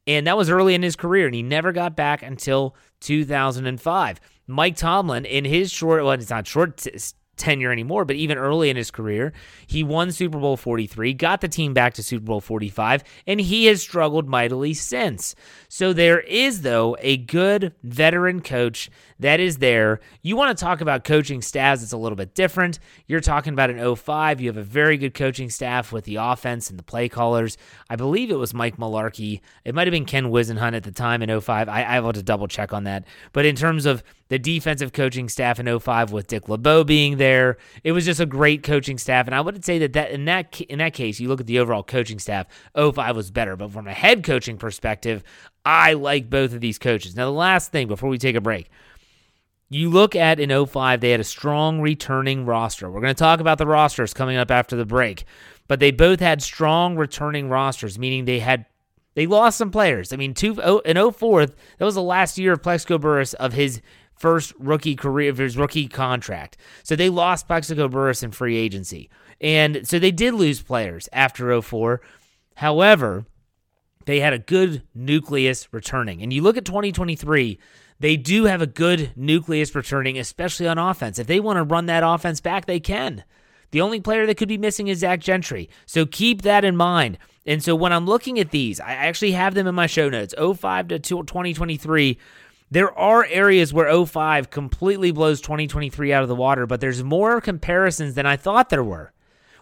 And 0.06 0.26
that 0.26 0.38
was 0.38 0.50
early 0.50 0.74
in 0.74 0.84
his 0.84 0.96
career, 0.96 1.26
and 1.26 1.36
he 1.36 1.44
never 1.44 1.74
got 1.74 1.98
back 1.98 2.24
until 2.24 2.76
2005. 3.02 4.22
Mike 4.48 4.78
Tomlin, 4.78 5.26
in 5.26 5.44
his 5.44 5.70
short, 5.70 6.02
well, 6.02 6.14
it's 6.14 6.30
not 6.30 6.48
short 6.48 6.82
tenure 7.38 7.72
anymore, 7.72 8.06
but 8.06 8.16
even 8.16 8.38
early 8.38 8.70
in 8.70 8.76
his 8.76 8.92
career, 8.92 9.34
he 9.66 9.84
won 9.84 10.12
Super 10.12 10.40
Bowl 10.40 10.58
43, 10.58 11.14
got 11.14 11.42
the 11.42 11.48
team 11.48 11.74
back 11.74 11.94
to 11.96 12.04
Super 12.04 12.26
Bowl 12.26 12.42
45, 12.42 13.04
and 13.26 13.40
he 13.40 13.66
has 13.66 13.82
struggled 13.82 14.28
mightily 14.28 14.74
since. 14.74 15.36
So 15.70 15.94
there 15.94 16.20
is, 16.20 16.62
though, 16.62 16.98
a 17.00 17.18
good 17.18 17.74
veteran 17.84 18.42
coach 18.42 18.90
that 19.20 19.40
is 19.40 19.58
there. 19.58 20.00
You 20.22 20.36
want 20.36 20.58
to 20.58 20.64
talk 20.64 20.82
about 20.82 21.04
coaching 21.04 21.42
staffs, 21.42 21.84
it's 21.84 21.92
a 21.92 21.98
little 21.98 22.16
bit 22.16 22.36
different. 22.36 22.80
You're 23.08 23.22
talking 23.22 23.54
about 23.54 23.70
an 23.70 23.96
05. 23.96 24.42
You 24.42 24.50
have 24.50 24.58
a 24.58 24.64
very 24.64 24.98
good 24.98 25.14
coaching 25.14 25.50
staff 25.50 25.92
with 25.92 26.06
the 26.06 26.18
offense 26.18 26.70
and 26.70 26.78
the 26.78 26.84
play 26.84 27.10
callers. 27.10 27.58
I 27.90 27.96
believe 27.96 28.30
it 28.30 28.36
was 28.36 28.54
Mike 28.54 28.78
Mularkey. 28.78 29.42
It 29.66 29.76
might 29.76 29.88
have 29.88 29.92
been 29.92 30.06
Ken 30.06 30.26
Whisenhunt 30.26 30.76
at 30.76 30.84
the 30.84 30.92
time 30.92 31.22
in 31.22 31.40
05. 31.40 31.70
I, 31.70 31.80
I 31.80 31.94
have 31.96 32.14
to 32.14 32.24
double 32.24 32.48
check 32.48 32.74
on 32.74 32.84
that. 32.86 33.06
But 33.34 33.46
in 33.46 33.56
terms 33.56 33.86
of 33.86 34.04
the 34.30 34.40
defensive 34.40 34.94
coaching 34.94 35.30
staff 35.30 35.60
in 35.60 35.80
05 35.80 36.12
with 36.12 36.28
Dick 36.28 36.50
LeBeau 36.50 36.84
being 36.84 37.18
there. 37.18 37.58
It 37.84 37.94
was 37.94 38.06
just 38.06 38.20
a 38.20 38.26
great 38.26 38.64
coaching 38.64 38.98
staff. 38.98 39.26
And 39.28 39.36
I 39.36 39.42
would 39.42 39.64
say 39.64 39.80
that, 39.80 39.94
that 39.94 40.12
in 40.12 40.26
that 40.26 40.60
in 40.62 40.80
that 40.80 40.94
case, 40.94 41.20
you 41.20 41.28
look 41.28 41.40
at 41.40 41.48
the 41.48 41.60
overall 41.60 41.84
coaching 41.84 42.20
staff, 42.20 42.48
05 42.76 43.16
was 43.16 43.32
better. 43.32 43.56
But 43.56 43.72
from 43.72 43.88
a 43.88 43.94
head 43.94 44.24
coaching 44.24 44.58
perspective, 44.58 45.24
I 45.66 45.94
like 45.94 46.30
both 46.30 46.54
of 46.54 46.62
these 46.62 46.78
coaches. 46.78 47.16
Now, 47.16 47.26
the 47.26 47.32
last 47.32 47.72
thing 47.72 47.88
before 47.88 48.10
we 48.10 48.18
take 48.18 48.36
a 48.36 48.42
break. 48.42 48.70
You 49.70 49.90
look 49.90 50.16
at 50.16 50.40
in 50.40 50.66
05, 50.66 51.02
they 51.02 51.12
had 51.12 51.20
a 51.20 51.26
strong 51.26 51.82
returning 51.82 52.46
roster. 52.46 52.90
We're 52.90 53.02
going 53.02 53.14
to 53.14 53.20
talk 53.20 53.42
about 53.42 53.58
the 53.58 53.68
rosters 53.68 54.14
coming 54.14 54.38
up 54.38 54.50
after 54.50 54.78
the 54.78 54.86
break, 54.86 55.26
but 55.68 55.82
they 55.82 55.92
both 55.92 56.22
had 56.22 56.42
strong 56.42 56.96
returning 56.96 57.50
rosters, 57.50 58.00
meaning 58.00 58.24
they 58.24 58.40
had 58.40 58.66
they 59.16 59.26
lost 59.26 59.58
some 59.58 59.72
players. 59.72 60.14
I 60.14 60.16
mean, 60.16 60.36
two 60.36 60.52
in 60.86 61.12
04, 61.12 61.48
that 61.48 61.56
was 61.80 61.96
the 61.96 62.04
last 62.04 62.38
year 62.38 62.54
of 62.54 62.62
Plaxico 62.62 62.98
Burress 62.98 63.34
of 63.34 63.52
his 63.54 63.82
first 64.18 64.54
rookie 64.58 64.96
career 64.96 65.30
of 65.30 65.38
his 65.38 65.58
rookie 65.58 65.88
contract. 65.88 66.58
So 66.84 66.96
they 66.96 67.10
lost 67.10 67.48
Plaxico 67.48 67.88
Burress 67.88 68.24
in 68.24 68.32
free 68.32 68.58
agency. 68.58 69.10
And 69.40 69.88
so 69.88 70.00
they 70.00 70.12
did 70.12 70.34
lose 70.34 70.62
players 70.62 71.08
after 71.14 71.62
04. 71.62 72.02
However, 72.56 73.26
they 74.06 74.20
had 74.20 74.34
a 74.34 74.40
good 74.40 74.84
nucleus 74.96 75.68
returning. 75.72 76.22
And 76.24 76.34
you 76.34 76.42
look 76.42 76.58
at 76.58 76.66
2023, 76.66 77.60
they 78.00 78.16
do 78.16 78.46
have 78.46 78.62
a 78.62 78.68
good 78.68 79.12
nucleus 79.16 79.76
returning, 79.76 80.18
especially 80.18 80.68
on 80.68 80.78
offense. 80.78 81.20
If 81.20 81.28
they 81.28 81.40
want 81.40 81.58
to 81.58 81.64
run 81.64 81.88
that 81.88 82.04
offense 82.06 82.42
back, 82.42 82.66
they 82.66 82.80
can. 82.80 83.24
The 83.72 83.82
only 83.82 84.00
player 84.00 84.26
that 84.26 84.38
could 84.38 84.48
be 84.48 84.58
missing 84.58 84.88
is 84.88 85.00
Zach 85.00 85.20
Gentry. 85.20 85.70
So 85.86 86.06
keep 86.06 86.44
that 86.44 86.64
in 86.64 86.78
mind. 86.78 87.18
And 87.46 87.64
so 87.64 87.76
when 87.76 87.94
I'm 87.94 88.06
looking 88.06 88.40
at 88.40 88.52
these, 88.52 88.80
I 88.80 88.92
actually 88.94 89.32
have 89.32 89.54
them 89.56 89.68
in 89.68 89.76
my 89.76 89.88
show 89.88 90.10
notes 90.10 90.34
05 90.38 90.88
to 90.90 91.00
2023 91.00 92.18
there 92.70 92.98
are 92.98 93.26
areas 93.26 93.74
where 93.74 94.06
05 94.06 94.50
completely 94.50 95.12
blows 95.12 95.40
2023 95.42 96.12
out 96.12 96.24
of 96.24 96.30
the 96.30 96.36
water, 96.36 96.66
but 96.66 96.82
there's 96.82 97.04
more 97.04 97.40
comparisons 97.40 98.16
than 98.16 98.26
I 98.26 98.36
thought 98.36 98.70
there 98.70 98.84
were. 98.84 99.14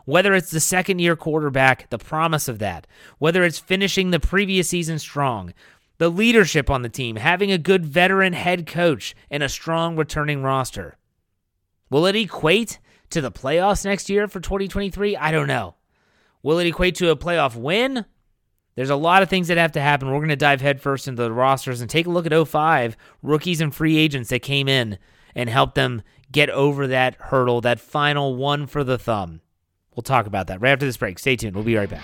Whether 0.05 0.33
it's 0.33 0.51
the 0.51 0.59
second 0.59 0.99
year 0.99 1.15
quarterback, 1.15 1.89
the 1.89 1.97
promise 1.97 2.47
of 2.47 2.59
that, 2.59 2.87
whether 3.17 3.43
it's 3.43 3.59
finishing 3.59 4.11
the 4.11 4.19
previous 4.19 4.69
season 4.69 4.99
strong, 4.99 5.53
the 5.97 6.09
leadership 6.09 6.69
on 6.69 6.81
the 6.81 6.89
team, 6.89 7.15
having 7.15 7.51
a 7.51 7.57
good 7.57 7.85
veteran 7.85 8.33
head 8.33 8.67
coach, 8.67 9.15
and 9.31 9.41
a 9.41 9.49
strong 9.49 9.95
returning 9.95 10.43
roster. 10.43 10.97
Will 11.89 12.05
it 12.05 12.15
equate 12.15 12.79
to 13.11 13.21
the 13.21 13.31
playoffs 13.31 13.85
next 13.85 14.09
year 14.09 14.27
for 14.27 14.39
2023? 14.39 15.15
I 15.15 15.31
don't 15.31 15.47
know. 15.47 15.75
Will 16.43 16.59
it 16.59 16.67
equate 16.67 16.95
to 16.95 17.09
a 17.09 17.15
playoff 17.15 17.55
win? 17.55 18.05
There's 18.75 18.89
a 18.89 18.95
lot 18.95 19.23
of 19.23 19.29
things 19.29 19.47
that 19.47 19.57
have 19.57 19.71
to 19.73 19.81
happen. 19.81 20.09
We're 20.09 20.17
going 20.17 20.29
to 20.29 20.35
dive 20.35 20.59
headfirst 20.59 21.07
into 21.07 21.23
the 21.23 21.31
rosters 21.31 21.79
and 21.79 21.89
take 21.89 22.07
a 22.07 22.09
look 22.09 22.25
at 22.25 22.47
05 22.47 22.97
rookies 23.23 23.61
and 23.61 23.73
free 23.73 23.97
agents 23.97 24.29
that 24.29 24.41
came 24.41 24.67
in 24.67 24.97
and 25.33 25.49
helped 25.49 25.75
them 25.75 26.01
get 26.29 26.49
over 26.49 26.85
that 26.87 27.15
hurdle, 27.15 27.61
that 27.61 27.79
final 27.79 28.35
one 28.35 28.67
for 28.67 28.83
the 28.83 28.97
thumb. 28.97 29.39
We'll 29.95 30.03
talk 30.03 30.27
about 30.27 30.47
that 30.47 30.59
right 30.59 30.71
after 30.71 30.85
this 30.85 30.97
break. 30.97 31.19
Stay 31.19 31.37
tuned. 31.37 31.55
We'll 31.55 31.63
be 31.63 31.77
right 31.77 31.89
back. 31.89 32.03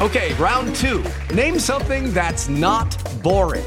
Okay, 0.00 0.32
round 0.34 0.74
two. 0.76 1.04
Name 1.34 1.58
something 1.58 2.14
that's 2.14 2.48
not 2.48 2.96
boring. 3.22 3.66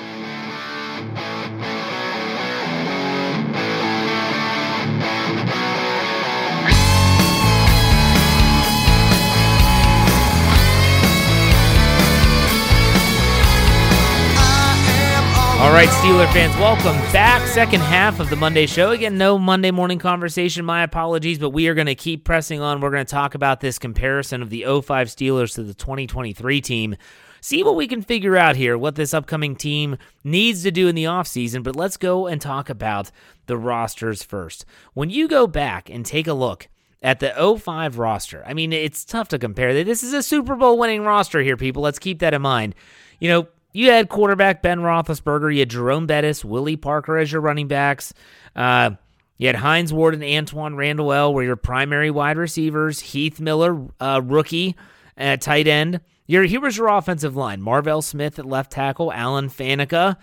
Right, 15.85 15.89
Steeler 15.95 16.31
fans, 16.31 16.55
welcome 16.57 16.95
back. 17.11 17.41
Second 17.47 17.81
half 17.81 18.19
of 18.19 18.29
the 18.29 18.35
Monday 18.35 18.67
show. 18.67 18.91
Again, 18.91 19.17
no 19.17 19.39
Monday 19.39 19.71
morning 19.71 19.97
conversation. 19.97 20.63
My 20.63 20.83
apologies, 20.83 21.39
but 21.39 21.49
we 21.49 21.67
are 21.69 21.73
going 21.73 21.87
to 21.87 21.95
keep 21.95 22.23
pressing 22.23 22.61
on. 22.61 22.81
We're 22.81 22.91
going 22.91 23.03
to 23.03 23.11
talk 23.11 23.33
about 23.33 23.61
this 23.61 23.79
comparison 23.79 24.43
of 24.43 24.51
the 24.51 24.61
05 24.61 25.07
Steelers 25.07 25.55
to 25.55 25.63
the 25.63 25.73
2023 25.73 26.61
team. 26.61 26.97
See 27.39 27.63
what 27.63 27.75
we 27.75 27.87
can 27.87 28.03
figure 28.03 28.37
out 28.37 28.55
here, 28.55 28.77
what 28.77 28.93
this 28.93 29.11
upcoming 29.11 29.55
team 29.55 29.97
needs 30.23 30.61
to 30.61 30.69
do 30.69 30.87
in 30.87 30.93
the 30.93 31.05
offseason. 31.05 31.63
But 31.63 31.75
let's 31.75 31.97
go 31.97 32.27
and 32.27 32.39
talk 32.39 32.69
about 32.69 33.09
the 33.47 33.57
rosters 33.57 34.21
first. 34.21 34.65
When 34.93 35.09
you 35.09 35.27
go 35.27 35.47
back 35.47 35.89
and 35.89 36.05
take 36.05 36.27
a 36.27 36.33
look 36.33 36.67
at 37.01 37.21
the 37.21 37.33
05 37.59 37.97
roster, 37.97 38.43
I 38.45 38.53
mean, 38.53 38.71
it's 38.71 39.03
tough 39.03 39.29
to 39.29 39.39
compare. 39.39 39.83
This 39.83 40.03
is 40.03 40.13
a 40.13 40.21
Super 40.21 40.55
Bowl 40.55 40.77
winning 40.77 41.01
roster 41.01 41.41
here, 41.41 41.57
people. 41.57 41.81
Let's 41.81 41.97
keep 41.97 42.19
that 42.19 42.35
in 42.35 42.43
mind. 42.43 42.75
You 43.19 43.29
know, 43.29 43.47
you 43.73 43.91
had 43.91 44.09
quarterback 44.09 44.61
Ben 44.61 44.79
Roethlisberger, 44.79 45.53
you 45.53 45.59
had 45.59 45.69
Jerome 45.69 46.07
Bettis, 46.07 46.43
Willie 46.45 46.75
Parker 46.75 47.17
as 47.17 47.31
your 47.31 47.41
running 47.41 47.67
backs. 47.67 48.13
Uh, 48.55 48.91
You 49.37 49.47
had 49.47 49.55
Hines 49.55 49.91
Ward 49.91 50.13
and 50.13 50.23
Antwaan 50.23 50.75
Randle 50.75 51.33
were 51.33 51.43
your 51.43 51.55
primary 51.55 52.11
wide 52.11 52.37
receivers. 52.37 52.99
Heath 52.99 53.39
Miller, 53.39 53.87
uh, 53.99 54.21
rookie 54.23 54.75
at 55.17 55.41
tight 55.41 55.67
end. 55.67 56.01
Your, 56.27 56.43
here 56.43 56.61
was 56.61 56.77
your 56.77 56.87
offensive 56.87 57.35
line. 57.35 57.61
Marvel 57.61 58.01
Smith 58.01 58.37
at 58.39 58.45
left 58.45 58.71
tackle. 58.71 59.11
Alan 59.11 59.49
Faneca 59.49 60.15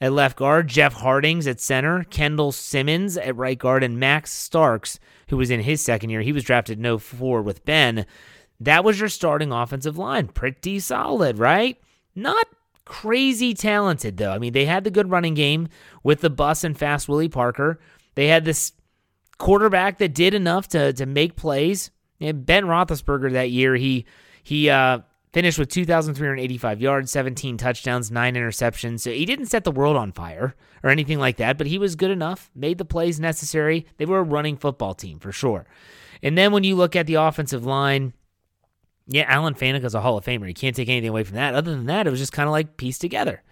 at 0.00 0.12
left 0.12 0.36
guard. 0.36 0.68
Jeff 0.68 0.92
Hartings 0.92 1.46
at 1.46 1.60
center. 1.60 2.04
Kendall 2.04 2.52
Simmons 2.52 3.16
at 3.16 3.36
right 3.36 3.58
guard. 3.58 3.82
And 3.84 3.98
Max 3.98 4.32
Starks, 4.32 4.98
who 5.28 5.36
was 5.36 5.50
in 5.50 5.60
his 5.60 5.80
second 5.80 6.10
year. 6.10 6.20
He 6.20 6.32
was 6.32 6.44
drafted 6.44 6.78
no 6.78 6.98
4 6.98 7.42
with 7.42 7.64
Ben. 7.64 8.04
That 8.60 8.84
was 8.84 8.98
your 9.00 9.08
starting 9.08 9.52
offensive 9.52 9.96
line. 9.96 10.28
Pretty 10.28 10.80
solid, 10.80 11.38
right? 11.38 11.78
Not 12.14 12.46
crazy 12.84 13.54
talented, 13.54 14.16
though. 14.16 14.32
I 14.32 14.38
mean, 14.38 14.52
they 14.52 14.66
had 14.66 14.84
the 14.84 14.90
good 14.90 15.10
running 15.10 15.34
game 15.34 15.68
with 16.02 16.20
the 16.20 16.30
bus 16.30 16.64
and 16.64 16.76
fast 16.76 17.08
Willie 17.08 17.28
Parker. 17.28 17.80
They 18.14 18.28
had 18.28 18.44
this 18.44 18.72
quarterback 19.38 19.98
that 19.98 20.14
did 20.14 20.34
enough 20.34 20.68
to 20.68 20.92
to 20.92 21.06
make 21.06 21.36
plays. 21.36 21.90
And 22.20 22.46
ben 22.46 22.64
Roethlisberger 22.64 23.32
that 23.32 23.50
year, 23.50 23.74
he 23.74 24.06
he 24.42 24.70
uh, 24.70 25.00
finished 25.32 25.58
with 25.58 25.68
2,385 25.68 26.80
yards, 26.80 27.10
17 27.10 27.56
touchdowns, 27.56 28.10
nine 28.10 28.34
interceptions. 28.34 29.00
So 29.00 29.10
he 29.10 29.26
didn't 29.26 29.46
set 29.46 29.64
the 29.64 29.72
world 29.72 29.96
on 29.96 30.12
fire 30.12 30.54
or 30.82 30.90
anything 30.90 31.18
like 31.18 31.38
that, 31.38 31.58
but 31.58 31.66
he 31.66 31.76
was 31.76 31.96
good 31.96 32.12
enough, 32.12 32.50
made 32.54 32.78
the 32.78 32.84
plays 32.84 33.18
necessary. 33.18 33.86
They 33.96 34.06
were 34.06 34.20
a 34.20 34.22
running 34.22 34.56
football 34.56 34.94
team 34.94 35.18
for 35.18 35.32
sure. 35.32 35.66
And 36.22 36.38
then 36.38 36.52
when 36.52 36.62
you 36.62 36.76
look 36.76 36.94
at 36.94 37.06
the 37.06 37.14
offensive 37.14 37.66
line, 37.66 38.12
yeah, 39.06 39.24
Alan 39.28 39.54
is 39.54 39.94
a 39.94 40.00
Hall 40.00 40.16
of 40.16 40.24
Famer. 40.24 40.48
You 40.48 40.54
can't 40.54 40.74
take 40.74 40.88
anything 40.88 41.10
away 41.10 41.24
from 41.24 41.36
that. 41.36 41.54
Other 41.54 41.72
than 41.74 41.86
that, 41.86 42.06
it 42.06 42.10
was 42.10 42.20
just 42.20 42.32
kind 42.32 42.46
of 42.46 42.52
like 42.52 42.76
pieced 42.76 43.00
together. 43.00 43.42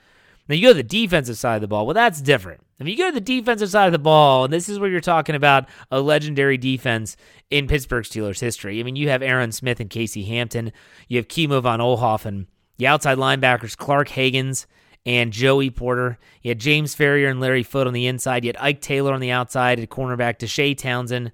Now 0.48 0.54
you 0.54 0.66
go 0.66 0.72
to 0.72 0.76
the 0.76 0.82
defensive 0.82 1.38
side 1.38 1.56
of 1.56 1.60
the 1.60 1.68
ball. 1.68 1.86
Well, 1.86 1.94
that's 1.94 2.20
different. 2.20 2.62
If 2.78 2.88
you 2.88 2.96
go 2.96 3.08
to 3.08 3.14
the 3.14 3.20
defensive 3.20 3.70
side 3.70 3.86
of 3.86 3.92
the 3.92 3.98
ball, 3.98 4.44
and 4.44 4.52
this 4.52 4.68
is 4.68 4.78
where 4.78 4.90
you're 4.90 5.00
talking 5.00 5.36
about 5.36 5.68
a 5.90 6.00
legendary 6.00 6.58
defense 6.58 7.16
in 7.48 7.68
Pittsburgh 7.68 8.04
Steelers 8.04 8.40
history. 8.40 8.80
I 8.80 8.82
mean, 8.82 8.96
you 8.96 9.08
have 9.08 9.22
Aaron 9.22 9.52
Smith 9.52 9.78
and 9.78 9.88
Casey 9.88 10.24
Hampton. 10.24 10.72
You 11.06 11.18
have 11.18 11.28
Kimo 11.28 11.60
von 11.60 11.78
Oelhoffen. 11.78 12.46
The 12.78 12.88
outside 12.88 13.18
linebackers, 13.18 13.76
Clark 13.76 14.08
Haggans 14.08 14.66
and 15.06 15.32
Joey 15.32 15.70
Porter. 15.70 16.18
You 16.42 16.50
had 16.50 16.58
James 16.58 16.96
Farrior 16.96 17.30
and 17.30 17.40
Larry 17.40 17.62
Foote 17.62 17.86
on 17.86 17.92
the 17.92 18.06
inside. 18.06 18.44
You 18.44 18.48
had 18.48 18.56
Ike 18.56 18.80
Taylor 18.80 19.12
on 19.12 19.20
the 19.20 19.30
outside 19.30 19.78
at 19.78 19.88
cornerback, 19.90 20.38
Deshea 20.38 20.76
Townsend, 20.76 21.30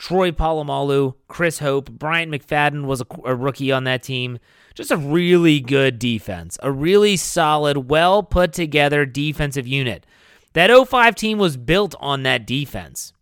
Troy 0.00 0.30
Polamalu, 0.30 1.14
Chris 1.28 1.58
Hope. 1.58 1.90
Bryant 1.90 2.32
McFadden 2.32 2.86
was 2.86 3.02
a, 3.02 3.06
a 3.22 3.36
rookie 3.36 3.70
on 3.70 3.84
that 3.84 4.02
team. 4.02 4.38
Just 4.74 4.90
a 4.90 4.96
really 4.96 5.60
good 5.60 5.98
defense, 5.98 6.56
a 6.62 6.72
really 6.72 7.18
solid, 7.18 7.90
well 7.90 8.22
put 8.22 8.54
together 8.54 9.04
defensive 9.04 9.66
unit. 9.66 10.06
That 10.54 10.70
05 10.74 11.14
team 11.14 11.36
was 11.36 11.58
built 11.58 11.94
on 12.00 12.22
that 12.22 12.46
defense. 12.46 13.12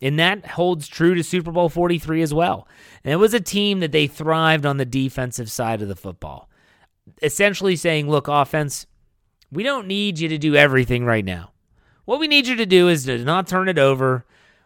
And 0.00 0.20
that 0.20 0.46
holds 0.46 0.86
true 0.86 1.16
to 1.16 1.24
Super 1.24 1.50
Bowl 1.50 1.68
43 1.68 2.22
as 2.22 2.32
well. 2.32 2.68
And 3.02 3.12
it 3.12 3.16
was 3.16 3.34
a 3.34 3.40
team 3.40 3.80
that 3.80 3.90
they 3.90 4.06
thrived 4.06 4.64
on 4.64 4.76
the 4.76 4.84
defensive 4.84 5.50
side 5.50 5.82
of 5.82 5.88
the 5.88 5.96
football. 5.96 6.48
Essentially 7.22 7.74
saying, 7.74 8.08
look, 8.08 8.28
offense, 8.28 8.86
we 9.50 9.64
don't 9.64 9.88
need 9.88 10.20
you 10.20 10.28
to 10.28 10.38
do 10.38 10.54
everything 10.54 11.04
right 11.04 11.24
now. 11.24 11.50
What 12.04 12.20
we 12.20 12.28
need 12.28 12.46
you 12.46 12.54
to 12.54 12.66
do 12.66 12.88
is 12.88 13.06
to 13.06 13.18
not 13.18 13.48
turn 13.48 13.68
it 13.68 13.80
over, 13.80 14.24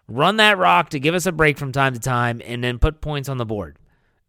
run 0.08 0.36
that 0.36 0.58
rock 0.58 0.90
to 0.90 1.00
give 1.00 1.14
us 1.14 1.26
a 1.26 1.32
break 1.32 1.58
from 1.58 1.72
time 1.72 1.94
to 1.94 2.00
time, 2.00 2.40
and 2.44 2.62
then 2.62 2.78
put 2.78 3.00
points 3.00 3.28
on 3.28 3.38
the 3.38 3.46
board. 3.46 3.78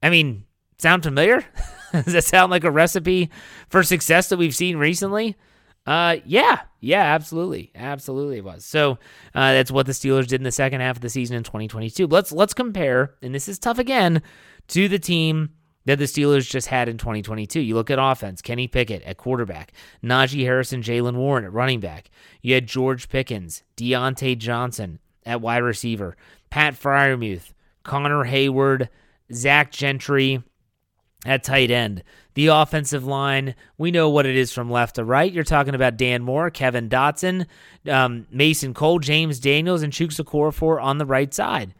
I 0.01 0.09
mean, 0.09 0.45
sound 0.77 1.03
familiar? 1.03 1.45
Does 1.91 2.13
that 2.13 2.23
sound 2.23 2.51
like 2.51 2.63
a 2.63 2.71
recipe 2.71 3.29
for 3.69 3.83
success 3.83 4.29
that 4.29 4.37
we've 4.37 4.55
seen 4.55 4.77
recently? 4.77 5.35
Uh, 5.85 6.17
yeah, 6.25 6.61
yeah, 6.79 7.03
absolutely, 7.03 7.71
absolutely, 7.75 8.37
it 8.37 8.43
was. 8.43 8.65
So 8.65 8.93
uh, 9.35 9.53
that's 9.53 9.69
what 9.69 9.85
the 9.85 9.91
Steelers 9.91 10.27
did 10.27 10.39
in 10.39 10.43
the 10.43 10.51
second 10.51 10.81
half 10.81 10.95
of 10.95 11.01
the 11.01 11.09
season 11.09 11.37
in 11.37 11.43
2022. 11.43 12.07
Let's 12.07 12.31
let's 12.31 12.55
compare, 12.55 13.13
and 13.21 13.35
this 13.35 13.47
is 13.47 13.59
tough 13.59 13.77
again, 13.77 14.23
to 14.69 14.87
the 14.87 14.97
team 14.97 15.51
that 15.85 15.99
the 15.99 16.05
Steelers 16.05 16.49
just 16.49 16.67
had 16.67 16.89
in 16.89 16.97
2022. 16.97 17.59
You 17.59 17.75
look 17.75 17.91
at 17.91 17.99
offense: 18.01 18.41
Kenny 18.41 18.67
Pickett 18.67 19.03
at 19.03 19.17
quarterback, 19.17 19.73
Najee 20.03 20.43
Harrison, 20.43 20.81
Jaylen 20.81 21.17
Warren 21.17 21.45
at 21.45 21.53
running 21.53 21.79
back. 21.79 22.09
You 22.41 22.55
had 22.55 22.65
George 22.65 23.07
Pickens, 23.07 23.63
Diontae 23.77 24.39
Johnson 24.39 24.99
at 25.25 25.41
wide 25.41 25.63
receiver, 25.63 26.15
Pat 26.49 26.73
Freiermuth, 26.73 27.53
Connor 27.83 28.25
Heyward, 28.25 28.89
Zach 29.33 29.71
Gentry 29.71 30.43
at 31.25 31.43
tight 31.43 31.71
end. 31.71 32.03
The 32.35 32.47
offensive 32.47 33.05
line, 33.05 33.55
we 33.77 33.91
know 33.91 34.09
what 34.09 34.25
it 34.25 34.35
is 34.35 34.51
from 34.51 34.69
left 34.69 34.95
to 34.95 35.05
right. 35.05 35.31
You're 35.31 35.43
talking 35.43 35.73
about 35.73 35.97
Dan 35.97 36.21
Moore, 36.21 36.49
Kevin 36.49 36.89
Dotson, 36.89 37.47
um, 37.89 38.27
Mason 38.29 38.73
Cole, 38.73 38.99
James 38.99 39.39
Daniels, 39.39 39.81
and 39.81 39.93
Chuks 39.93 40.21
Okorafor 40.21 40.81
on 40.81 40.97
the 40.97 41.05
right 41.05 41.33
side. 41.33 41.73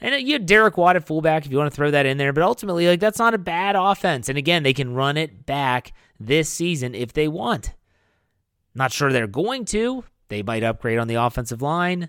And 0.00 0.26
you 0.26 0.32
had 0.32 0.46
Derek 0.46 0.76
Watt 0.76 0.96
at 0.96 1.06
fullback 1.06 1.44
if 1.44 1.52
you 1.52 1.58
want 1.58 1.70
to 1.70 1.76
throw 1.76 1.90
that 1.90 2.06
in 2.06 2.16
there. 2.16 2.32
But 2.32 2.42
ultimately, 2.42 2.88
like 2.88 3.00
that's 3.00 3.18
not 3.18 3.34
a 3.34 3.38
bad 3.38 3.76
offense. 3.76 4.28
And 4.28 4.38
again, 4.38 4.62
they 4.62 4.72
can 4.72 4.94
run 4.94 5.16
it 5.16 5.46
back 5.46 5.92
this 6.18 6.48
season 6.48 6.94
if 6.94 7.12
they 7.12 7.28
want. 7.28 7.74
Not 8.74 8.92
sure 8.92 9.12
they're 9.12 9.26
going 9.26 9.64
to. 9.66 10.04
They 10.28 10.42
might 10.42 10.64
upgrade 10.64 10.98
on 10.98 11.08
the 11.08 11.16
offensive 11.16 11.60
line. 11.60 12.08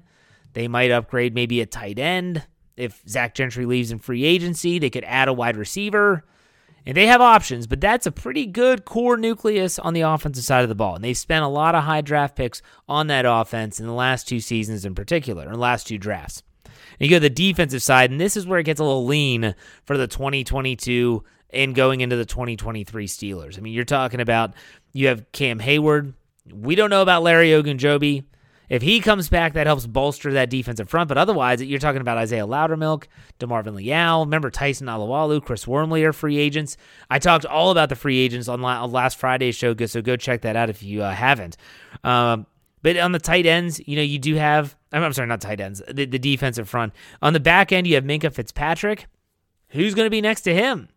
They 0.54 0.68
might 0.68 0.92
upgrade 0.92 1.34
maybe 1.34 1.62
a 1.62 1.66
tight 1.66 2.00
end. 2.00 2.46
If 2.78 3.02
Zach 3.08 3.36
Gentry 3.36 3.66
leaves 3.66 3.92
in 3.92 4.00
free 4.00 4.24
agency, 4.24 4.80
they 4.80 4.90
could 4.90 5.04
add 5.04 5.28
a 5.28 5.34
wide 5.34 5.58
receiver. 5.58 6.26
And 6.86 6.98
they 6.98 7.06
have 7.06 7.22
options, 7.22 7.68
but 7.68 7.80
that's 7.80 8.08
a 8.08 8.12
pretty 8.12 8.48
good 8.48 8.86
core 8.86 9.18
nucleus 9.18 9.78
on 9.78 9.94
the 9.94 10.02
offensive 10.02 10.44
side 10.44 10.64
of 10.64 10.70
the 10.70 10.76
ball. 10.76 10.96
And 10.96 11.04
they've 11.04 11.18
spent 11.18 11.44
a 11.44 11.48
lot 11.48 11.76
of 11.76 11.84
high 11.84 12.02
draft 12.02 12.36
picks 12.36 12.62
on 12.90 13.08
that 13.08 13.26
offense 13.28 13.80
in 13.80 13.86
the 13.86 13.94
last 13.94 14.28
two 14.28 14.40
seasons 14.40 14.84
in 14.84 14.96
particular, 14.96 15.48
or 15.48 15.56
last 15.56 15.86
two 15.86 16.00
drafts. 16.00 16.42
And 16.66 16.74
you 17.00 17.10
go 17.10 17.18
to 17.18 17.20
the 17.20 17.30
defensive 17.30 17.84
side, 17.84 18.10
and 18.10 18.20
this 18.20 18.36
is 18.36 18.48
where 18.48 18.60
it 18.60 18.64
gets 18.64 18.80
a 18.80 18.84
little 18.84 19.06
lean 19.06 19.54
for 19.86 19.96
the 19.96 20.08
2022 20.08 21.24
and 21.52 21.76
going 21.76 22.02
into 22.02 22.16
the 22.16 22.26
2023 22.26 23.08
Steelers. 23.08 23.58
I 23.58 23.62
mean, 23.62 23.74
you're 23.74 23.86
talking 23.86 24.20
about 24.20 24.54
you 24.94 25.08
have 25.08 25.32
Cam 25.32 25.60
Heyward. 25.60 26.14
We 26.52 26.74
don't 26.76 26.90
know 26.90 27.04
about 27.04 27.22
Larry 27.22 27.50
Ogunjobi. 27.50 28.24
If 28.72 28.82
he 28.82 29.02
comes 29.02 29.28
back, 29.28 29.52
that 29.56 29.68
helps 29.68 29.86
bolster 29.86 30.32
that 30.32 30.50
defensive 30.50 30.88
front. 30.88 31.10
But 31.10 31.18
otherwise, 31.18 31.62
you're 31.62 31.78
talking 31.78 32.00
about 32.00 32.18
Isaiah 32.18 32.48
Loudermilk, 32.48 33.04
DeMarvin 33.38 33.76
Leal. 33.76 34.24
Remember 34.24 34.50
Tyson 34.50 34.88
Alualu, 34.88 35.44
Chris 35.44 35.68
Wormley 35.68 36.06
are 36.06 36.14
free 36.14 36.38
agents. 36.38 36.78
I 37.10 37.20
talked 37.20 37.46
all 37.46 37.72
about 37.72 37.90
the 37.90 37.98
free 37.98 38.18
agents 38.18 38.48
on 38.48 38.62
last 38.62 39.18
Friday's 39.18 39.56
show, 39.56 39.76
so 39.76 40.02
go 40.02 40.16
check 40.16 40.44
that 40.44 40.56
out 40.56 40.70
if 40.70 40.82
you 40.82 41.04
uh, 41.04 41.12
haven't. 41.12 41.58
Um, 42.06 42.46
but 42.82 42.96
on 42.96 43.12
the 43.12 43.20
tight 43.20 43.46
ends, 43.46 43.82
you 43.86 43.98
know, 43.98 44.02
you 44.04 44.18
do 44.18 44.36
have, 44.36 44.78
I'm 44.94 45.12
sorry, 45.12 45.28
not 45.28 45.42
tight 45.42 45.60
ends, 45.60 45.82
the, 45.90 46.06
the 46.06 46.18
defensive 46.18 46.70
front. 46.70 46.94
On 47.22 47.34
the 47.34 47.42
back 47.42 47.74
end, 47.74 47.88
you 47.88 47.96
have 47.96 48.06
Minkah 48.06 48.34
Fitzpatrick. 48.34 49.08
Who's 49.72 49.96
going 49.96 50.06
to 50.06 50.10
be 50.10 50.22
next 50.22 50.44
to 50.44 50.54
him? 50.54 50.88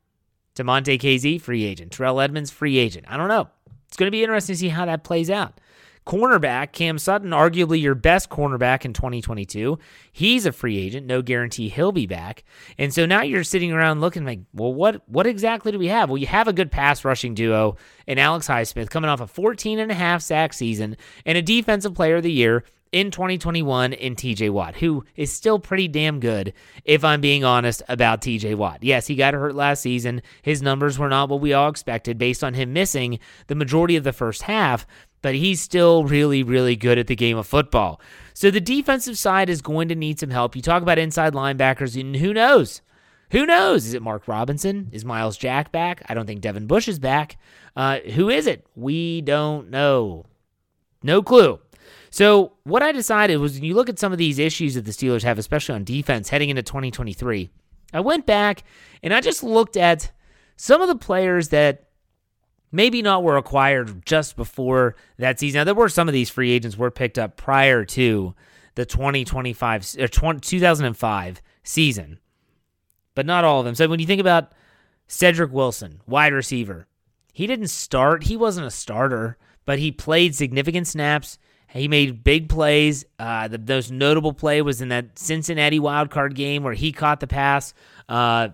Damontae 0.55 1.01
Kazee, 1.01 1.41
free 1.41 1.65
agent. 1.65 1.91
Terrell 1.91 2.21
Edmunds, 2.21 2.53
free 2.53 2.79
agent. 2.79 3.07
I 3.09 3.17
don't 3.17 3.27
know. 3.27 3.49
It's 3.89 3.97
going 3.97 4.07
to 4.07 4.13
be 4.13 4.23
interesting 4.23 4.55
to 4.55 4.59
see 4.61 4.69
how 4.69 4.87
that 4.87 5.03
plays 5.03 5.29
out. 5.29 5.59
Cornerback, 6.07 6.73
Cam 6.73 6.99
Sutton, 6.99 7.31
arguably 7.31 7.81
your 7.81 7.95
best 7.95 8.29
cornerback 8.29 8.85
in 8.85 8.93
2022. 8.93 9.79
He's 10.13 10.45
a 10.45 10.53
free 10.53 10.79
agent, 10.79 11.07
no 11.07 11.23
guarantee 11.23 11.71
he'll 11.71 11.93
be 11.93 12.07
back. 12.07 12.45
And 12.79 12.93
so 12.93 13.07
now 13.07 13.23
you're 13.23 13.45
sitting 13.45 13.73
around 13.73 14.01
looking 14.01 14.25
like, 14.25 14.41
well, 14.53 14.75
what 14.75 15.03
what 15.09 15.27
exactly 15.27 15.73
do 15.73 15.79
we 15.79 15.89
have? 15.89 16.11
Well, 16.11 16.19
you 16.19 16.27
have 16.27 16.49
a 16.49 16.53
good 16.53 16.71
pass 16.71 17.05
rushing 17.05 17.35
duo 17.35 17.77
in 18.07 18.19
Alex 18.19 18.47
Highsmith 18.49 18.91
coming 18.91 19.09
off 19.09 19.21
a 19.21 19.27
14 19.27 19.79
and 19.79 19.91
a 19.91 19.95
half 19.95 20.21
sack 20.21 20.53
season 20.53 20.97
and 21.25 21.39
a 21.39 21.43
defensive 21.43 21.95
player 21.95 22.17
of 22.17 22.23
the 22.23 22.33
year 22.33 22.65
in 22.95 23.11
2021 23.11 23.93
in 23.93 24.15
TJ 24.15 24.51
Watt, 24.51 24.77
who 24.77 25.05
is 25.17 25.33
still 25.33 25.59
pretty 25.59 25.89
damn 25.89 26.21
good, 26.21 26.53
if 26.85 27.03
I'm 27.03 27.21
being 27.21 27.43
honest 27.43 27.83
about 27.89 28.21
TJ 28.21 28.55
Watt. 28.55 28.85
Yes, 28.85 29.09
he 29.09 29.17
got 29.17 29.35
hurt 29.35 29.57
last 29.57 29.83
season. 29.83 30.23
His 30.43 30.63
numbers 30.63 30.97
were 30.97 31.09
not 31.09 31.29
what 31.29 31.41
we 31.41 31.53
all 31.53 31.69
expected 31.69 32.19
based 32.19 32.45
on 32.45 32.55
him 32.55 32.73
missing 32.73 33.19
the 33.49 33.57
majority 33.57 33.97
of 33.97 34.05
the 34.05 34.13
first 34.13 34.43
half, 34.43 34.87
but 35.25 35.35
he's 35.35 35.59
still 35.59 36.05
really, 36.05 36.43
really 36.43 36.77
good 36.77 36.99
at 36.99 37.07
the 37.07 37.17
game 37.17 37.39
of 37.39 37.47
football. 37.47 37.99
So 38.35 38.51
the 38.51 38.61
defensive 38.61 39.17
side 39.17 39.49
is 39.49 39.63
going 39.63 39.89
to 39.89 39.95
need 39.95 40.21
some 40.21 40.29
help. 40.29 40.55
You 40.55 40.61
talk 40.61 40.83
about 40.83 40.99
inside 40.99 41.33
linebackers, 41.33 41.99
and 41.99 42.15
who 42.15 42.35
knows? 42.35 42.83
Who 43.31 43.47
knows? 43.47 43.87
Is 43.87 43.95
it 43.95 44.03
Mark 44.03 44.29
Robinson? 44.29 44.91
Is 44.93 45.03
Myles 45.03 45.39
Jack 45.39 45.73
back? 45.73 46.03
I 46.11 46.13
don't 46.13 46.27
think 46.27 46.43
Devin 46.43 46.67
Bush 46.67 46.89
is 46.89 46.99
back. 46.99 47.39
Uh, 47.75 48.01
who 48.01 48.29
is 48.29 48.47
it? 48.47 48.67
We 48.77 49.23
don't 49.23 49.71
know. 49.71 50.27
No 51.03 51.23
clue. 51.23 51.59
So, 52.11 52.53
what 52.65 52.83
I 52.83 52.93
decided 52.93 53.39
was 53.39 53.55
when 53.55 53.65
you 53.65 53.75
look 53.75 53.89
at 53.89 53.99
some 53.99 54.13
of 54.13 54.19
these 54.19 54.39
issues 54.39 54.75
that 54.75 54.85
the 54.85 54.91
Steelers 54.91 55.23
have, 55.23 55.39
especially 55.39 55.75
on 55.75 55.85
defense 55.85 56.29
heading 56.29 56.51
into 56.51 56.63
2023, 56.63 57.49
I 57.95 58.01
went 58.01 58.27
back 58.27 58.63
and 59.03 59.15
I 59.15 59.23
just 59.23 59.43
looked 59.43 59.79
at 59.79 60.13
some 60.57 60.83
of 60.83 60.89
the 60.89 60.97
players 60.97 61.49
that 61.49 61.89
maybe 62.75 63.01
not 63.03 63.23
were 63.23 63.37
acquired 63.37 64.05
just 64.05 64.37
before 64.37 64.97
that 65.19 65.39
season. 65.39 65.61
Now, 65.61 65.65
there 65.65 65.75
were 65.75 65.89
some 65.89 66.09
of 66.09 66.13
these 66.13 66.29
free 66.29 66.51
agents 66.51 66.77
were 66.77 66.91
picked 66.91 67.19
up 67.19 67.37
prior 67.37 67.85
to 67.85 68.35
the 68.75 68.85
2025 68.85 69.97
or 70.01 70.09
20, 70.09 70.41
2005 70.41 71.43
season, 71.63 72.19
but 73.15 73.27
not 73.27 73.45
all 73.45 73.61
of 73.61 73.65
them. 73.65 73.77
So 73.77 73.87
when 73.89 74.01
you 74.01 74.07
think 74.07 74.21
about 74.21 74.53
Cedric 75.07 75.53
Wilson, 75.53 76.01
wide 76.07 76.33
receiver, 76.33 76.89
he 77.33 77.47
didn't 77.47 77.69
start. 77.69 78.25
He 78.25 78.37
wasn't 78.37 78.67
a 78.67 78.73
starter, 78.73 79.39
but 79.65 79.79
he 79.79 79.93
played 79.93 80.35
significant 80.35 80.89
snaps. 80.89 81.39
He 81.69 81.89
made 81.89 82.23
big 82.25 82.49
plays. 82.49 83.05
Uh, 83.19 83.49
the 83.49 83.59
most 83.59 83.91
notable 83.91 84.33
play 84.33 84.63
was 84.63 84.81
in 84.81 84.89
that 84.89 85.19
Cincinnati 85.19 85.79
wild 85.79 86.11
card 86.11 86.35
game 86.35 86.63
where 86.63 86.75
he 86.75 86.93
caught 86.93 87.21
the 87.21 87.27
pass. 87.27 87.75
Uh, 88.09 88.51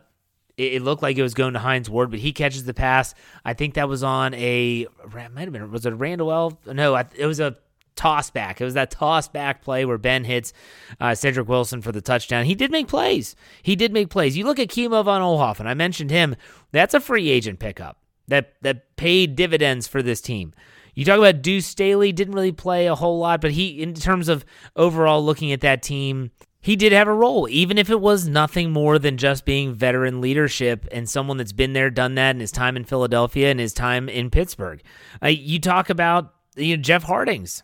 it, 0.60 0.74
it, 0.74 0.82
looked 0.82 1.02
like 1.02 1.16
it 1.16 1.22
was 1.22 1.34
going 1.34 1.54
to 1.54 1.58
Hines 1.58 1.88
Ward, 1.88 2.10
but 2.10 2.20
he 2.20 2.32
catches 2.32 2.64
the 2.64 2.74
pass. 2.74 3.14
I 3.44 3.54
think 3.54 3.74
that 3.74 3.88
was 3.88 4.02
on 4.02 4.34
a 4.34 4.86
might 5.12 5.44
have 5.44 5.52
been 5.52 5.70
was 5.70 5.86
it 5.86 5.90
Randle 5.90 6.30
El? 6.30 6.58
No, 6.66 6.96
it 6.96 7.26
was 7.26 7.40
a 7.40 7.56
toss 7.96 8.30
back. 8.30 8.60
It 8.60 8.64
was 8.64 8.74
that 8.74 8.90
toss 8.90 9.28
back 9.28 9.62
play 9.62 9.84
where 9.84 9.98
Ben 9.98 10.24
hits 10.24 10.52
uh, 11.00 11.14
Cedric 11.14 11.48
Wilson 11.48 11.82
for 11.82 11.92
the 11.92 12.00
touchdown. 12.00 12.44
He 12.44 12.54
did 12.54 12.70
make 12.70 12.88
plays. 12.88 13.36
He 13.62 13.76
did 13.76 13.92
make 13.92 14.10
plays. 14.10 14.36
You 14.36 14.44
look 14.44 14.58
at 14.58 14.68
Kimo 14.68 15.02
von 15.02 15.20
Olhoff, 15.20 15.60
and 15.60 15.68
I 15.68 15.74
mentioned 15.74 16.10
him. 16.10 16.36
That's 16.72 16.94
a 16.94 17.00
free 17.00 17.28
agent 17.30 17.58
pickup 17.58 17.98
that 18.28 18.54
that 18.62 18.96
paid 18.96 19.36
dividends 19.36 19.86
for 19.86 20.02
this 20.02 20.20
team. 20.20 20.54
You 20.94 21.04
talk 21.04 21.18
about 21.18 21.42
Deuce 21.42 21.66
Staley, 21.66 22.12
didn't 22.12 22.34
really 22.34 22.52
play 22.52 22.86
a 22.86 22.94
whole 22.94 23.18
lot, 23.18 23.40
but 23.40 23.52
he, 23.52 23.80
in 23.80 23.94
terms 23.94 24.28
of 24.28 24.44
overall 24.76 25.24
looking 25.24 25.52
at 25.52 25.60
that 25.60 25.82
team, 25.82 26.30
he 26.60 26.76
did 26.76 26.92
have 26.92 27.08
a 27.08 27.14
role, 27.14 27.48
even 27.48 27.78
if 27.78 27.90
it 27.90 28.00
was 28.00 28.28
nothing 28.28 28.70
more 28.70 28.98
than 28.98 29.16
just 29.16 29.44
being 29.44 29.72
veteran 29.72 30.20
leadership 30.20 30.86
and 30.92 31.08
someone 31.08 31.36
that's 31.36 31.52
been 31.52 31.72
there, 31.72 31.90
done 31.90 32.14
that 32.16 32.36
in 32.36 32.40
his 32.40 32.52
time 32.52 32.76
in 32.76 32.84
Philadelphia 32.84 33.50
and 33.50 33.58
his 33.58 33.72
time 33.72 34.08
in 34.08 34.30
Pittsburgh. 34.30 34.82
Uh, 35.22 35.28
you 35.28 35.58
talk 35.58 35.90
about 35.90 36.34
you 36.56 36.76
know, 36.76 36.82
Jeff 36.82 37.04
Hartings, 37.04 37.62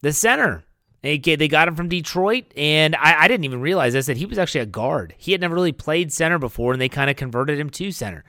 the 0.00 0.12
center. 0.12 0.64
They, 1.02 1.18
got 1.18 1.66
him 1.66 1.74
from 1.74 1.88
Detroit, 1.88 2.44
and 2.56 2.94
I, 2.94 3.24
I 3.24 3.28
didn't 3.28 3.44
even 3.44 3.60
realize 3.60 3.92
this 3.92 4.06
that 4.06 4.18
he 4.18 4.26
was 4.26 4.38
actually 4.38 4.60
a 4.60 4.66
guard. 4.66 5.16
He 5.18 5.32
had 5.32 5.40
never 5.40 5.54
really 5.54 5.72
played 5.72 6.12
center 6.12 6.38
before, 6.38 6.72
and 6.72 6.80
they 6.80 6.88
kind 6.88 7.10
of 7.10 7.16
converted 7.16 7.58
him 7.58 7.70
to 7.70 7.90
center. 7.90 8.24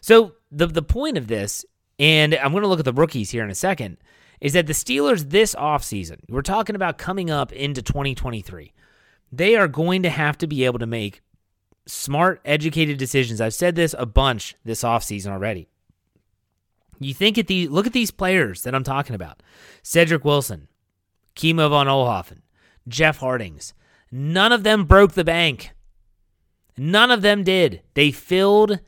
So 0.00 0.32
the 0.50 0.66
the 0.66 0.82
point 0.82 1.16
of 1.16 1.28
this 1.28 1.64
and 1.98 2.34
I'm 2.34 2.52
going 2.52 2.62
to 2.62 2.68
look 2.68 2.78
at 2.78 2.84
the 2.84 2.92
rookies 2.92 3.30
here 3.30 3.44
in 3.44 3.50
a 3.50 3.54
second, 3.54 3.98
is 4.40 4.52
that 4.54 4.66
the 4.66 4.72
Steelers 4.72 5.30
this 5.30 5.54
offseason, 5.54 6.18
we're 6.28 6.42
talking 6.42 6.76
about 6.76 6.98
coming 6.98 7.30
up 7.30 7.52
into 7.52 7.82
2023, 7.82 8.72
they 9.38 9.56
are 9.56 9.68
going 9.68 10.02
to 10.02 10.10
have 10.10 10.38
to 10.38 10.46
be 10.46 10.64
able 10.64 10.78
to 10.78 10.86
make 10.86 11.20
smart, 11.86 12.40
educated 12.44 12.98
decisions. 12.98 13.40
I've 13.40 13.54
said 13.54 13.74
this 13.74 13.94
a 13.98 14.06
bunch 14.06 14.56
this 14.64 14.82
offseason 14.82 15.30
already. 15.30 15.68
You 17.00 17.12
think 17.12 17.36
at 17.38 17.46
the 17.46 17.68
look 17.68 17.86
at 17.86 17.92
these 17.92 18.10
players 18.10 18.62
that 18.62 18.74
I'm 18.74 18.84
talking 18.84 19.14
about. 19.14 19.42
Cedric 19.82 20.24
Wilson, 20.24 20.68
Kimo 21.34 21.68
von 21.68 21.86
Oelhoffen, 21.86 22.42
Jeff 22.88 23.18
Hartings. 23.18 23.74
None 24.10 24.52
of 24.52 24.62
them 24.62 24.84
broke 24.84 25.12
the 25.12 25.24
bank. 25.24 25.72
None 26.76 27.10
of 27.10 27.22
them 27.22 27.44
did. 27.44 27.82
They 27.94 28.10
filled 28.10 28.80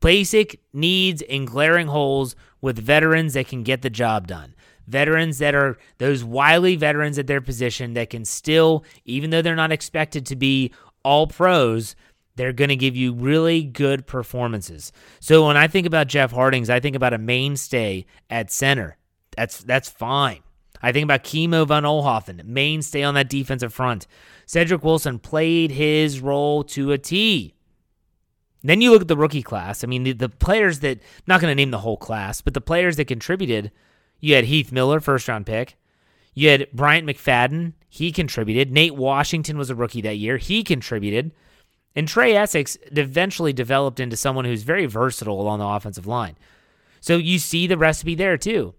basic 0.00 0.60
needs 0.72 1.22
and 1.22 1.46
glaring 1.46 1.86
holes 1.86 2.34
with 2.60 2.78
veterans 2.78 3.34
that 3.34 3.48
can 3.48 3.62
get 3.62 3.82
the 3.82 3.90
job 3.90 4.26
done. 4.26 4.54
Veterans 4.86 5.38
that 5.38 5.54
are 5.54 5.78
those 5.98 6.24
wily 6.24 6.76
veterans 6.76 7.18
at 7.18 7.26
their 7.26 7.40
position 7.40 7.94
that 7.94 8.10
can 8.10 8.24
still, 8.24 8.84
even 9.04 9.30
though 9.30 9.42
they're 9.42 9.54
not 9.54 9.72
expected 9.72 10.26
to 10.26 10.36
be 10.36 10.72
all 11.04 11.26
pros, 11.26 11.94
they're 12.36 12.52
going 12.52 12.68
to 12.70 12.76
give 12.76 12.96
you 12.96 13.12
really 13.12 13.62
good 13.62 14.06
performances. 14.06 14.92
So 15.20 15.46
when 15.46 15.56
I 15.56 15.68
think 15.68 15.86
about 15.86 16.08
Jeff 16.08 16.32
Hartings, 16.32 16.70
I 16.70 16.80
think 16.80 16.96
about 16.96 17.12
a 17.14 17.18
mainstay 17.18 18.06
at 18.30 18.50
center. 18.50 18.96
That's 19.36 19.58
that's 19.58 19.88
fine. 19.88 20.40
I 20.82 20.92
think 20.92 21.04
about 21.04 21.22
Kimo 21.22 21.64
von 21.64 21.84
Oelhoffen, 21.84 22.44
mainstay 22.44 23.02
on 23.02 23.14
that 23.14 23.28
defensive 23.28 23.72
front. 23.72 24.06
Cedric 24.46 24.82
Wilson 24.82 25.18
played 25.18 25.70
his 25.70 26.20
role 26.20 26.64
to 26.64 26.90
a 26.92 26.98
T. 26.98 27.54
Then 28.64 28.80
you 28.80 28.90
look 28.90 29.02
at 29.02 29.08
the 29.08 29.16
rookie 29.16 29.42
class. 29.42 29.82
I 29.82 29.86
mean, 29.86 30.02
the, 30.04 30.12
the 30.12 30.28
players 30.28 30.80
that, 30.80 31.00
not 31.26 31.40
going 31.40 31.50
to 31.50 31.54
name 31.54 31.70
the 31.70 31.78
whole 31.78 31.96
class, 31.96 32.40
but 32.40 32.54
the 32.54 32.60
players 32.60 32.96
that 32.96 33.06
contributed, 33.06 33.72
you 34.22 34.36
had 34.36 34.44
Heath 34.44 34.72
Miller, 34.72 35.00
first 35.00 35.28
round 35.28 35.44
pick. 35.44 35.76
You 36.32 36.48
had 36.48 36.68
Bryant 36.72 37.06
McFadden. 37.06 37.74
He 37.88 38.12
contributed. 38.12 38.72
Nate 38.72 38.94
Washington 38.94 39.58
was 39.58 39.68
a 39.68 39.74
rookie 39.74 40.00
that 40.00 40.16
year. 40.16 40.38
He 40.38 40.62
contributed. 40.62 41.32
And 41.94 42.08
Trey 42.08 42.34
Essex 42.34 42.78
eventually 42.92 43.52
developed 43.52 44.00
into 44.00 44.16
someone 44.16 44.46
who's 44.46 44.62
very 44.62 44.86
versatile 44.86 45.38
along 45.38 45.58
the 45.58 45.66
offensive 45.66 46.06
line. 46.06 46.36
So 47.00 47.16
you 47.16 47.38
see 47.38 47.66
the 47.66 47.76
recipe 47.76 48.14
there 48.14 48.38
too. 48.38 48.74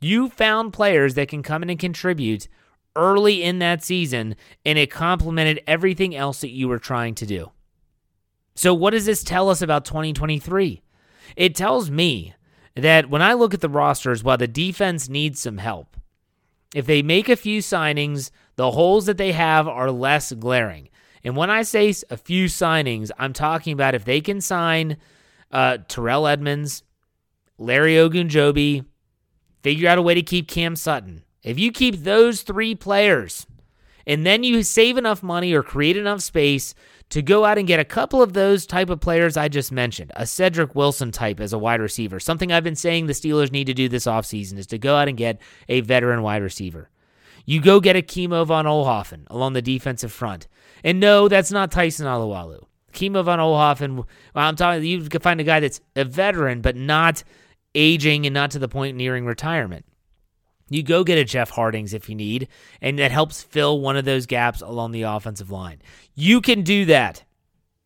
You 0.00 0.30
found 0.30 0.72
players 0.72 1.14
that 1.14 1.28
can 1.28 1.42
come 1.42 1.62
in 1.62 1.70
and 1.70 1.78
contribute 1.78 2.48
early 2.96 3.42
in 3.42 3.58
that 3.58 3.84
season, 3.84 4.34
and 4.64 4.78
it 4.78 4.90
complemented 4.90 5.62
everything 5.66 6.16
else 6.16 6.40
that 6.40 6.50
you 6.50 6.68
were 6.68 6.78
trying 6.78 7.14
to 7.16 7.26
do. 7.26 7.52
So, 8.54 8.72
what 8.72 8.90
does 8.90 9.04
this 9.04 9.22
tell 9.22 9.50
us 9.50 9.60
about 9.60 9.84
2023? 9.84 10.82
It 11.36 11.54
tells 11.54 11.90
me 11.90 12.34
that 12.76 13.10
when 13.10 13.22
I 13.22 13.32
look 13.32 13.54
at 13.54 13.60
the 13.60 13.68
rosters, 13.68 14.22
while 14.22 14.36
the 14.36 14.46
defense 14.46 15.08
needs 15.08 15.40
some 15.40 15.58
help, 15.58 15.96
if 16.74 16.86
they 16.86 17.02
make 17.02 17.28
a 17.28 17.36
few 17.36 17.60
signings, 17.60 18.30
the 18.56 18.72
holes 18.72 19.06
that 19.06 19.16
they 19.16 19.32
have 19.32 19.66
are 19.66 19.90
less 19.90 20.32
glaring. 20.32 20.90
And 21.24 21.36
when 21.36 21.50
I 21.50 21.62
say 21.62 21.94
a 22.10 22.16
few 22.16 22.46
signings, 22.46 23.10
I'm 23.18 23.32
talking 23.32 23.72
about 23.72 23.94
if 23.94 24.04
they 24.04 24.20
can 24.20 24.40
sign 24.40 24.98
uh, 25.50 25.78
Terrell 25.88 26.26
Edmunds, 26.26 26.82
Larry 27.58 27.94
Ogunjobi, 27.94 28.84
figure 29.62 29.88
out 29.88 29.98
a 29.98 30.02
way 30.02 30.14
to 30.14 30.22
keep 30.22 30.46
Cam 30.46 30.76
Sutton. 30.76 31.24
If 31.42 31.58
you 31.58 31.72
keep 31.72 31.96
those 31.96 32.42
three 32.42 32.74
players 32.74 33.46
and 34.06 34.26
then 34.26 34.44
you 34.44 34.62
save 34.62 34.98
enough 34.98 35.22
money 35.22 35.52
or 35.52 35.62
create 35.62 35.96
enough 35.96 36.20
space 36.20 36.74
to 37.10 37.22
go 37.22 37.44
out 37.44 37.58
and 37.58 37.68
get 37.68 37.80
a 37.80 37.84
couple 37.84 38.20
of 38.20 38.32
those 38.32 38.66
type 38.66 38.90
of 38.90 39.00
players 39.00 39.36
I 39.36 39.48
just 39.48 39.70
mentioned, 39.70 40.10
a 40.16 40.26
Cedric 40.26 40.74
Wilson 40.74 41.12
type 41.12 41.40
as 41.40 41.52
a 41.52 41.58
wide 41.58 41.80
receiver. 41.80 42.18
Something 42.18 42.50
I've 42.50 42.64
been 42.64 42.74
saying 42.74 43.06
the 43.06 43.12
Steelers 43.12 43.52
need 43.52 43.66
to 43.66 43.74
do 43.74 43.88
this 43.88 44.06
offseason 44.06 44.58
is 44.58 44.66
to 44.68 44.78
go 44.78 44.96
out 44.96 45.08
and 45.08 45.16
get 45.16 45.40
a 45.68 45.80
veteran 45.82 46.22
wide 46.22 46.42
receiver. 46.42 46.90
You 47.44 47.60
go 47.60 47.78
get 47.78 47.94
a 47.94 48.02
Kimo 48.02 48.44
von 48.44 48.64
Oelhoffen 48.64 49.22
along 49.28 49.52
the 49.52 49.62
defensive 49.62 50.12
front. 50.12 50.48
And 50.82 50.98
no, 50.98 51.28
that's 51.28 51.52
not 51.52 51.70
Tyson 51.70 52.06
Alualu. 52.06 52.64
Kimo 52.92 53.22
von 53.22 53.38
Oelhoffen, 53.38 53.96
well, 53.96 54.06
I'm 54.34 54.56
talking, 54.56 54.82
you 54.84 55.08
can 55.08 55.20
find 55.20 55.40
a 55.40 55.44
guy 55.44 55.60
that's 55.60 55.80
a 55.94 56.04
veteran, 56.04 56.60
but 56.60 56.74
not 56.74 57.22
aging 57.74 58.26
and 58.26 58.34
not 58.34 58.50
to 58.50 58.58
the 58.58 58.68
point 58.68 58.96
nearing 58.96 59.26
retirement. 59.26 59.84
You 60.68 60.82
go 60.82 61.04
get 61.04 61.18
a 61.18 61.24
Jeff 61.24 61.50
Hartings 61.50 61.94
if 61.94 62.08
you 62.08 62.16
need, 62.16 62.48
and 62.80 62.98
that 62.98 63.12
helps 63.12 63.42
fill 63.42 63.80
one 63.80 63.96
of 63.96 64.04
those 64.04 64.26
gaps 64.26 64.60
along 64.60 64.92
the 64.92 65.02
offensive 65.02 65.50
line. 65.50 65.80
You 66.14 66.40
can 66.40 66.62
do 66.62 66.84
that. 66.86 67.22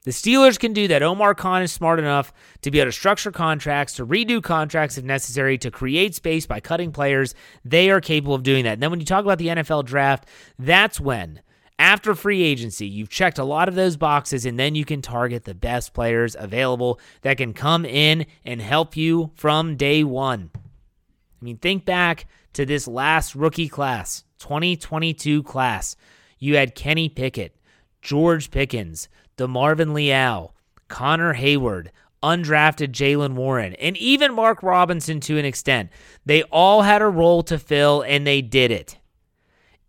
The 0.05 0.13
Steelers 0.13 0.59
can 0.59 0.73
do 0.73 0.89
that. 0.89 1.03
Omar 1.03 1.35
Khan 1.35 1.61
is 1.61 1.73
smart 1.73 1.99
enough 1.99 2.33
to 2.63 2.71
be 2.71 2.81
able 2.81 2.89
to 2.89 2.93
structure 2.93 3.31
contracts, 3.31 3.93
to 3.97 4.07
redo 4.07 4.43
contracts 4.43 4.97
if 4.97 5.05
necessary, 5.05 5.59
to 5.59 5.71
create 5.71 6.15
space 6.15 6.47
by 6.47 6.59
cutting 6.59 6.91
players. 6.91 7.35
They 7.67 7.91
are 7.91 8.01
capable 8.01 8.35
of 8.35 8.43
doing 8.43 8.65
that. 8.65 8.75
And 8.75 8.83
then 8.83 8.91
when 8.91 9.01
you 9.01 9.05
talk 9.05 9.25
about 9.25 9.37
the 9.37 9.49
NFL 9.49 9.85
draft, 9.85 10.27
that's 10.59 10.99
when, 10.99 11.43
after 11.79 12.15
free 12.15 12.43
agency, 12.43 12.87
you've 12.87 13.11
checked 13.11 13.39
a 13.39 13.45
lot 13.45 13.69
of 13.69 13.75
those 13.75 13.99
boxes, 13.99 14.47
and 14.47 14.59
then 14.59 14.75
you 14.75 14.87
can 14.87 15.03
target 15.03 15.45
the 15.45 15.55
best 15.55 15.93
players 15.93 16.35
available 16.39 16.99
that 17.21 17.37
can 17.37 17.53
come 17.53 17.85
in 17.85 18.25
and 18.43 18.63
help 18.63 18.97
you 18.97 19.33
from 19.35 19.77
day 19.77 20.03
one. 20.03 20.51
I 20.55 21.45
mean, 21.45 21.59
think 21.59 21.85
back 21.85 22.27
to 22.55 22.67
this 22.67 22.89
last 22.89 23.35
rookie 23.35 23.69
class, 23.69 24.25
2022 24.39 25.43
class. 25.43 25.97
You 26.39 26.57
had 26.57 26.75
Kenny 26.75 27.09
Pickett, 27.09 27.57
George 28.03 28.51
Pickens, 28.51 29.09
DeMarvin 29.37 29.93
Leal, 29.93 30.55
Connor 30.89 31.35
Heyward, 31.35 31.89
undrafted 32.23 32.93
Jaylen 32.93 33.35
Warren, 33.35 33.75
and 33.75 33.97
even 33.97 34.35
Mark 34.35 34.63
Robinson 34.63 35.21
to 35.21 35.39
an 35.39 35.45
extent. 35.45 35.91
They 36.25 36.43
all 36.45 36.83
had 36.83 37.03
a 37.03 37.09
role 37.09 37.43
to 37.45 37.59
fill, 37.59 38.03
and 38.03 38.27
they 38.27 38.43
did 38.43 38.71
it. 38.71 38.99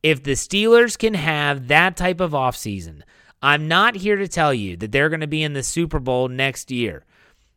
If 0.04 0.24
the 0.24 0.32
Steelers 0.32 0.98
can 0.98 1.14
have 1.14 1.68
that 1.68 1.96
type 1.96 2.20
of 2.20 2.32
offseason, 2.32 3.02
I'm 3.42 3.68
not 3.68 3.96
here 3.96 4.18
to 4.18 4.28
tell 4.28 4.54
you 4.54 4.78
that 4.78 4.92
they're 4.92 5.10
going 5.10 5.22
to 5.22 5.28
be 5.28 5.44
in 5.44 5.54
the 5.54 5.64
Super 5.64 6.00
Bowl 6.00 6.28
next 6.28 6.72
year, 6.72 7.06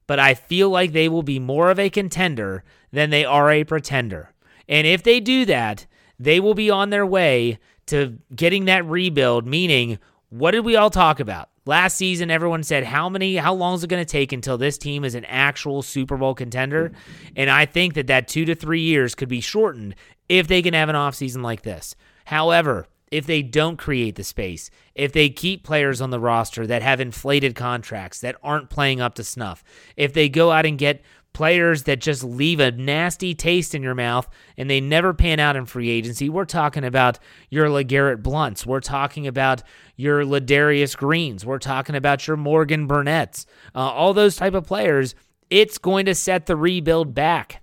but 0.07 0.19
I 0.19 0.35
feel 0.35 0.71
like 0.71 0.93
they 0.93 1.09
will 1.09 1.23
be 1.23 1.39
more 1.39 1.71
of 1.71 1.79
a 1.79 1.91
contender 1.91 2.65
than 2.91 3.11
they 3.11 3.25
are 3.25 3.51
a 3.51 3.65
pretender. 3.65 4.34
And 4.69 4.87
if 4.87 5.03
they 5.03 5.21
do 5.21 5.45
that, 5.47 5.87
they 6.19 6.41
will 6.41 6.55
be 6.55 6.71
on 6.71 6.91
their 6.91 7.07
way 7.07 7.59
to 7.87 8.19
getting 8.35 8.65
that 8.67 8.85
rebuild, 8.87 9.47
meaning, 9.47 9.99
what 10.31 10.53
did 10.53 10.65
we 10.65 10.77
all 10.77 10.91
talk 10.91 11.21
about? 11.21 11.51
Last 11.67 11.97
season, 11.97 12.31
everyone 12.31 12.63
said, 12.63 12.85
how 12.85 13.09
many, 13.09 13.37
how 13.37 13.55
long 13.55 13.75
is 13.75 13.85
it 13.85 13.91
going 13.91 14.05
to 14.05 14.11
take 14.11 14.33
until 14.33 14.59
this 14.59 14.77
team 14.77 15.05
is 15.05 15.15
an 15.15 15.25
actual 15.27 15.81
Super 15.81 16.17
Bowl 16.17 16.35
contender? 16.35 16.93
And 17.37 17.49
I 17.49 17.67
think 17.67 17.95
that 17.95 18.07
that 18.09 18.29
two 18.29 18.45
to 18.45 18.55
three 18.55 18.81
years 18.81 19.15
could 19.15 19.29
be 19.29 19.41
shortened 19.41 19.95
if 20.29 20.47
they 20.47 20.61
can 20.61 20.75
have 20.75 20.89
an 20.89 20.97
offseason 20.97 21.43
like 21.43 21.63
this. 21.63 21.95
However, 22.27 22.87
if 23.11 23.27
they 23.27 23.43
don't 23.43 23.77
create 23.77 24.17
the 24.17 24.25
space, 24.25 24.71
if 24.95 25.13
they 25.13 25.31
keep 25.31 25.63
players 25.63 26.01
on 26.01 26.11
the 26.11 26.21
roster 26.21 26.67
that 26.67 26.83
have 26.83 27.01
inflated 27.01 27.55
contracts 27.55 28.21
that 28.21 28.37
aren't 28.43 28.71
playing 28.71 29.01
up 29.01 29.15
to 29.15 29.25
snuff, 29.25 29.63
if 29.97 30.13
they 30.13 30.29
go 30.29 30.51
out 30.51 30.67
and 30.67 30.79
get 30.79 31.01
players 31.35 31.83
that 31.83 32.01
just 32.01 32.25
leave 32.25 32.61
a 32.61 32.71
nasty 32.73 33.35
taste 33.35 33.75
in 33.75 33.83
your 33.83 33.95
mouth 33.95 34.27
and 34.57 34.71
they 34.71 34.81
never 34.81 35.13
pan 35.13 35.39
out 35.39 35.57
in 35.57 35.67
free 35.67 35.91
agency. 35.91 36.31
We're 36.31 36.47
talking 36.47 36.85
about 36.85 37.19
your 37.51 37.69
LeGarrette 37.69 38.23
Blunts. 38.23 38.65
We're 38.65 38.81
talking 38.81 39.27
about 39.27 39.63
your 39.97 40.25
Ladarius 40.25 40.97
Greens. 40.97 41.45
We're 41.45 41.59
talking 41.59 41.95
about 41.95 42.27
your 42.27 42.39
Morgan 42.39 42.87
Burnett's. 42.87 43.45
Uh, 43.75 43.81
all 43.81 44.15
those 44.15 44.37
type 44.37 44.55
of 44.55 44.67
players. 44.67 45.15
It's 45.51 45.77
going 45.77 46.07
to 46.07 46.15
set 46.15 46.47
the 46.47 46.57
rebuild 46.57 47.15
back. 47.15 47.61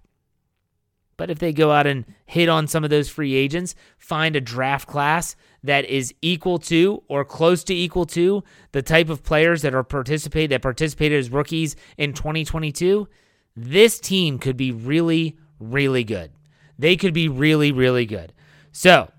But 1.18 1.30
if 1.30 1.40
they 1.40 1.54
go 1.54 1.72
out 1.72 1.88
and 1.88 2.06
hit 2.26 2.50
on 2.50 2.68
some 2.68 2.84
of 2.84 2.90
those 2.90 3.08
free 3.08 3.36
agents, 3.36 3.76
find 3.98 4.36
a 4.36 4.42
draft 4.42 4.88
class 4.88 5.36
that 5.64 5.86
is 5.86 6.14
equal 6.22 6.58
to 6.58 7.04
or 7.08 7.24
close 7.24 7.64
to 7.66 7.76
equal 7.76 8.06
to 8.08 8.44
the 8.72 8.82
type 8.82 9.10
of 9.10 9.24
players 9.24 9.62
that 9.62 9.76
are 9.76 9.84
participate 9.84 10.50
that 10.50 10.64
participated 10.64 11.20
as 11.20 11.30
rookies 11.30 11.76
in 11.98 12.14
2022, 12.14 13.08
this 13.56 14.00
team 14.00 14.40
could 14.40 14.58
be 14.58 14.72
really, 14.72 15.38
really 15.60 16.04
good. 16.04 16.32
They 16.78 16.96
could 16.96 17.14
be 17.14 17.28
really, 17.28 17.72
really 17.72 18.06
good. 18.06 18.34
So, 18.72 19.12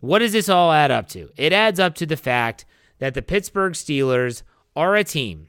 what 0.00 0.18
does 0.18 0.32
this 0.32 0.48
all 0.48 0.72
add 0.72 0.90
up 0.90 1.08
to? 1.10 1.30
It 1.36 1.52
adds 1.52 1.80
up 1.80 1.94
to 1.96 2.06
the 2.06 2.16
fact 2.16 2.64
that 2.98 3.14
the 3.14 3.22
Pittsburgh 3.22 3.72
Steelers 3.72 4.42
are 4.76 4.94
a 4.94 5.04
team 5.04 5.48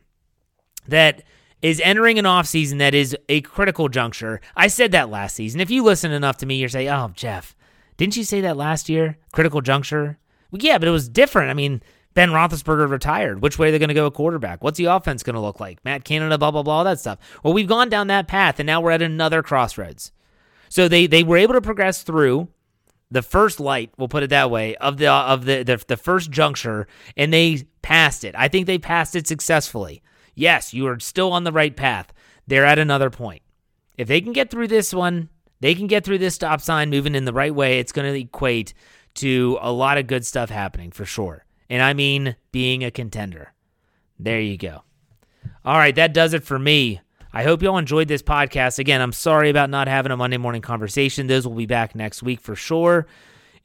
that 0.88 1.24
is 1.62 1.82
entering 1.84 2.20
an 2.20 2.26
offseason 2.26 2.78
that 2.80 2.94
is 2.94 3.16
a 3.30 3.42
critical 3.42 3.88
juncture. 3.88 4.42
I 4.56 4.68
said 4.68 4.92
that 4.92 5.10
last 5.10 5.36
season. 5.36 5.62
If 5.62 5.72
you 5.72 5.84
listen 5.84 6.12
enough 6.12 6.38
to 6.38 6.46
me, 6.46 6.56
you're 6.56 6.70
saying, 6.70 6.90
oh, 6.90 7.12
Jeff, 7.14 7.56
didn't 7.98 8.18
you 8.18 8.24
say 8.24 8.42
that 8.42 8.58
last 8.58 8.90
year? 8.90 9.18
Critical 9.32 9.62
juncture? 9.62 10.18
Well, 10.52 10.60
yeah, 10.62 10.78
but 10.78 10.88
it 10.88 10.92
was 10.92 11.08
different. 11.08 11.50
I 11.50 11.54
mean, 11.54 11.82
Ben 12.14 12.30
Roethlisberger 12.30 12.90
retired. 12.90 13.42
Which 13.42 13.58
way 13.58 13.70
are 13.70 13.72
they 13.72 13.80
going 13.80 13.90
to 13.90 13.94
go 13.94 14.06
a 14.06 14.12
quarterback? 14.12 14.64
What's 14.64 14.78
the 14.78 14.86
offense 14.86 15.24
going 15.24 15.36
to 15.36 15.42
look 15.42 15.60
like? 15.60 15.84
Matt 15.84 16.04
Canada, 16.04 16.38
blah, 16.38 16.52
blah, 16.52 16.64
blah, 16.64 16.78
all 16.78 16.84
that 16.84 17.00
stuff. 17.00 17.20
Well, 17.44 17.54
we've 17.54 17.68
gone 17.68 17.90
down 17.90 18.08
that 18.08 18.28
path, 18.28 18.60
and 18.60 18.68
now 18.68 18.82
we're 18.82 18.92
at 18.92 19.02
another 19.02 19.42
crossroads. 19.42 20.12
So 20.70 20.88
they, 20.88 21.08
they 21.08 21.24
were 21.24 21.38
able 21.38 21.54
to 21.54 21.62
progress 21.62 22.04
through 22.04 22.50
the 23.14 23.22
first 23.22 23.60
light, 23.60 23.92
we'll 23.98 24.08
put 24.08 24.24
it 24.24 24.32
that 24.32 24.50
way, 24.50 24.76
of 24.78 24.98
the 24.98 25.08
of 25.08 25.46
the, 25.46 25.62
the 25.62 25.84
the 25.88 25.98
first 25.98 26.32
juncture, 26.32 26.88
and 27.16 27.32
they 27.32 27.68
passed 27.84 28.24
it. 28.24 28.34
I 28.36 28.48
think 28.48 28.66
they 28.66 28.80
passed 28.80 29.16
it 29.16 29.28
successfully. 29.28 30.02
Yes, 30.34 30.74
you 30.74 30.88
are 30.88 31.00
still 31.00 31.32
on 31.32 31.44
the 31.44 31.52
right 31.52 31.76
path. 31.76 32.12
They're 32.48 32.66
at 32.66 32.80
another 32.80 33.12
point. 33.12 33.44
If 33.98 34.08
they 34.08 34.20
can 34.20 34.34
get 34.34 34.50
through 34.50 34.68
this 34.68 34.94
one, 34.94 35.30
they 35.60 35.76
can 35.76 35.86
get 35.86 36.04
through 36.04 36.18
this 36.18 36.34
stop 36.34 36.60
sign 36.60 36.90
moving 36.90 37.14
in 37.14 37.26
the 37.26 37.34
right 37.34 37.54
way, 37.54 37.78
it's 37.78 37.92
going 37.92 38.12
to 38.12 38.20
equate 38.20 38.74
to 39.16 39.60
a 39.62 39.72
lot 39.72 40.00
of 40.00 40.08
good 40.08 40.26
stuff 40.26 40.50
happening 40.50 40.92
for 40.92 41.06
sure. 41.06 41.46
And 41.74 41.82
I 41.82 41.96
mean 41.96 42.36
being 42.52 42.84
a 42.84 42.92
contender. 42.92 43.52
There 44.20 44.40
you 44.40 44.58
go. 44.58 44.84
All 45.66 45.76
right, 45.76 45.96
that 45.96 46.14
does 46.14 46.36
it 46.36 46.44
for 46.44 46.60
me. 46.60 47.02
I 47.34 47.42
hope 47.42 47.64
y'all 47.64 47.80
enjoyed 47.80 48.08
this 48.08 48.22
podcast. 48.22 48.78
Again, 48.78 49.02
I'm 49.02 49.12
sorry 49.12 49.50
about 49.50 49.72
not 49.72 49.88
having 49.88 50.12
a 50.12 50.16
Monday 50.16 50.38
morning 50.38 50.62
conversation. 50.62 51.26
Those 51.26 51.48
will 51.48 51.56
be 51.56 51.66
back 51.66 51.96
next 51.96 52.22
week 52.22 52.42
for 52.42 52.56
sure. 52.56 53.08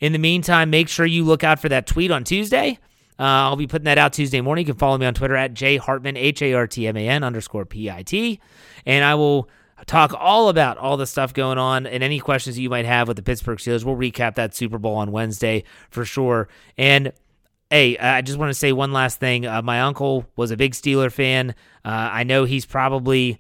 In 0.01 0.13
the 0.13 0.19
meantime, 0.19 0.71
make 0.71 0.89
sure 0.89 1.05
you 1.05 1.23
look 1.23 1.45
out 1.45 1.61
for 1.61 1.69
that 1.69 1.87
tweet 1.87 2.11
on 2.11 2.25
Tuesday. 2.25 2.79
Uh, 3.19 3.25
I'll 3.25 3.57
be 3.57 3.67
putting 3.67 3.85
that 3.85 3.99
out 3.99 4.15
Tuesday 4.15 4.41
morning. 4.41 4.67
You 4.67 4.73
can 4.73 4.79
follow 4.79 4.97
me 4.97 5.05
on 5.05 5.13
Twitter 5.13 5.37
at 5.37 5.53
jhartman, 5.53 6.17
H 6.17 6.41
A 6.41 6.55
R 6.55 6.67
T 6.67 6.87
M 6.87 6.97
A 6.97 7.07
N 7.07 7.23
underscore 7.23 7.67
P 7.67 7.91
I 7.91 8.05
T. 8.05 8.41
And 8.87 9.05
I 9.05 9.17
will 9.17 9.51
talk 9.85 10.15
all 10.19 10.49
about 10.49 10.79
all 10.79 10.97
the 10.97 11.07
stuff 11.07 11.35
going 11.35 11.59
on 11.59 11.87
and 11.87 12.03
any 12.03 12.21
questions 12.21 12.57
that 12.57 12.63
you 12.63 12.71
might 12.71 12.87
have 12.87 13.07
with 13.07 13.19
the 13.19 13.23
Pittsburgh 13.23 13.59
Steelers. 13.59 13.85
We'll 13.85 13.97
recap 13.97 14.37
that 14.37 14.55
Super 14.55 14.79
Bowl 14.79 14.95
on 14.97 15.13
Wednesday 15.13 15.65
for 15.91 16.07
sure. 16.07 16.49
And 16.79 17.13
Hey, 17.71 17.99
I 17.99 18.23
just 18.23 18.39
want 18.39 18.49
to 18.49 18.55
say 18.55 18.73
one 18.73 18.93
last 18.93 19.21
thing. 19.21 19.47
Uh, 19.47 19.61
my 19.61 19.83
uncle 19.83 20.25
was 20.37 20.51
a 20.51 20.57
big 20.57 20.73
Steeler 20.73 21.13
fan. 21.13 21.51
Uh, 21.85 22.09
I 22.13 22.25
know 22.25 22.45
he's 22.45 22.65
probably 22.65 23.39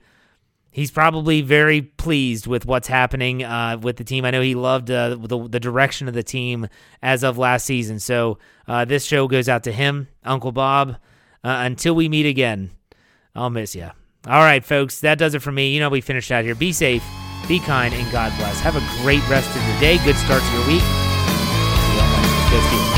he's 0.70 0.90
probably 0.90 1.40
very 1.40 1.80
pleased 1.80 2.46
with 2.46 2.66
what's 2.66 2.88
happening 2.88 3.42
uh, 3.42 3.78
with 3.80 3.96
the 3.96 4.04
team. 4.04 4.26
I 4.26 4.30
know 4.30 4.42
he 4.42 4.54
loved 4.54 4.90
uh, 4.90 5.16
the, 5.18 5.48
the 5.48 5.58
direction 5.58 6.08
of 6.08 6.14
the 6.14 6.22
team 6.22 6.68
as 7.02 7.24
of 7.24 7.38
last 7.38 7.64
season. 7.64 7.98
So 8.00 8.38
uh, 8.66 8.84
this 8.84 9.04
show 9.04 9.28
goes 9.28 9.48
out 9.48 9.64
to 9.64 9.72
him, 9.72 10.08
Uncle 10.24 10.52
Bob. 10.52 10.96
Uh, 11.42 11.62
until 11.64 11.94
we 11.94 12.08
meet 12.08 12.26
again, 12.26 12.70
I'll 13.34 13.48
miss 13.48 13.74
you. 13.74 13.90
All 14.26 14.42
right, 14.42 14.62
folks, 14.62 15.00
that 15.00 15.16
does 15.16 15.34
it 15.34 15.40
for 15.40 15.52
me. 15.52 15.72
You 15.72 15.80
know, 15.80 15.88
we 15.88 16.02
finished 16.02 16.30
out 16.30 16.44
here. 16.44 16.54
Be 16.54 16.72
safe, 16.72 17.04
be 17.46 17.60
kind, 17.60 17.94
and 17.94 18.12
God 18.12 18.36
bless. 18.36 18.60
Have 18.60 18.76
a 18.76 19.02
great 19.02 19.26
rest 19.30 19.48
of 19.56 19.66
your 19.66 19.80
day. 19.80 20.04
Good 20.04 20.16
start 20.16 20.42
to 20.42 20.52
your 20.52 20.66
week. 20.66 20.82
Go. 22.50 22.97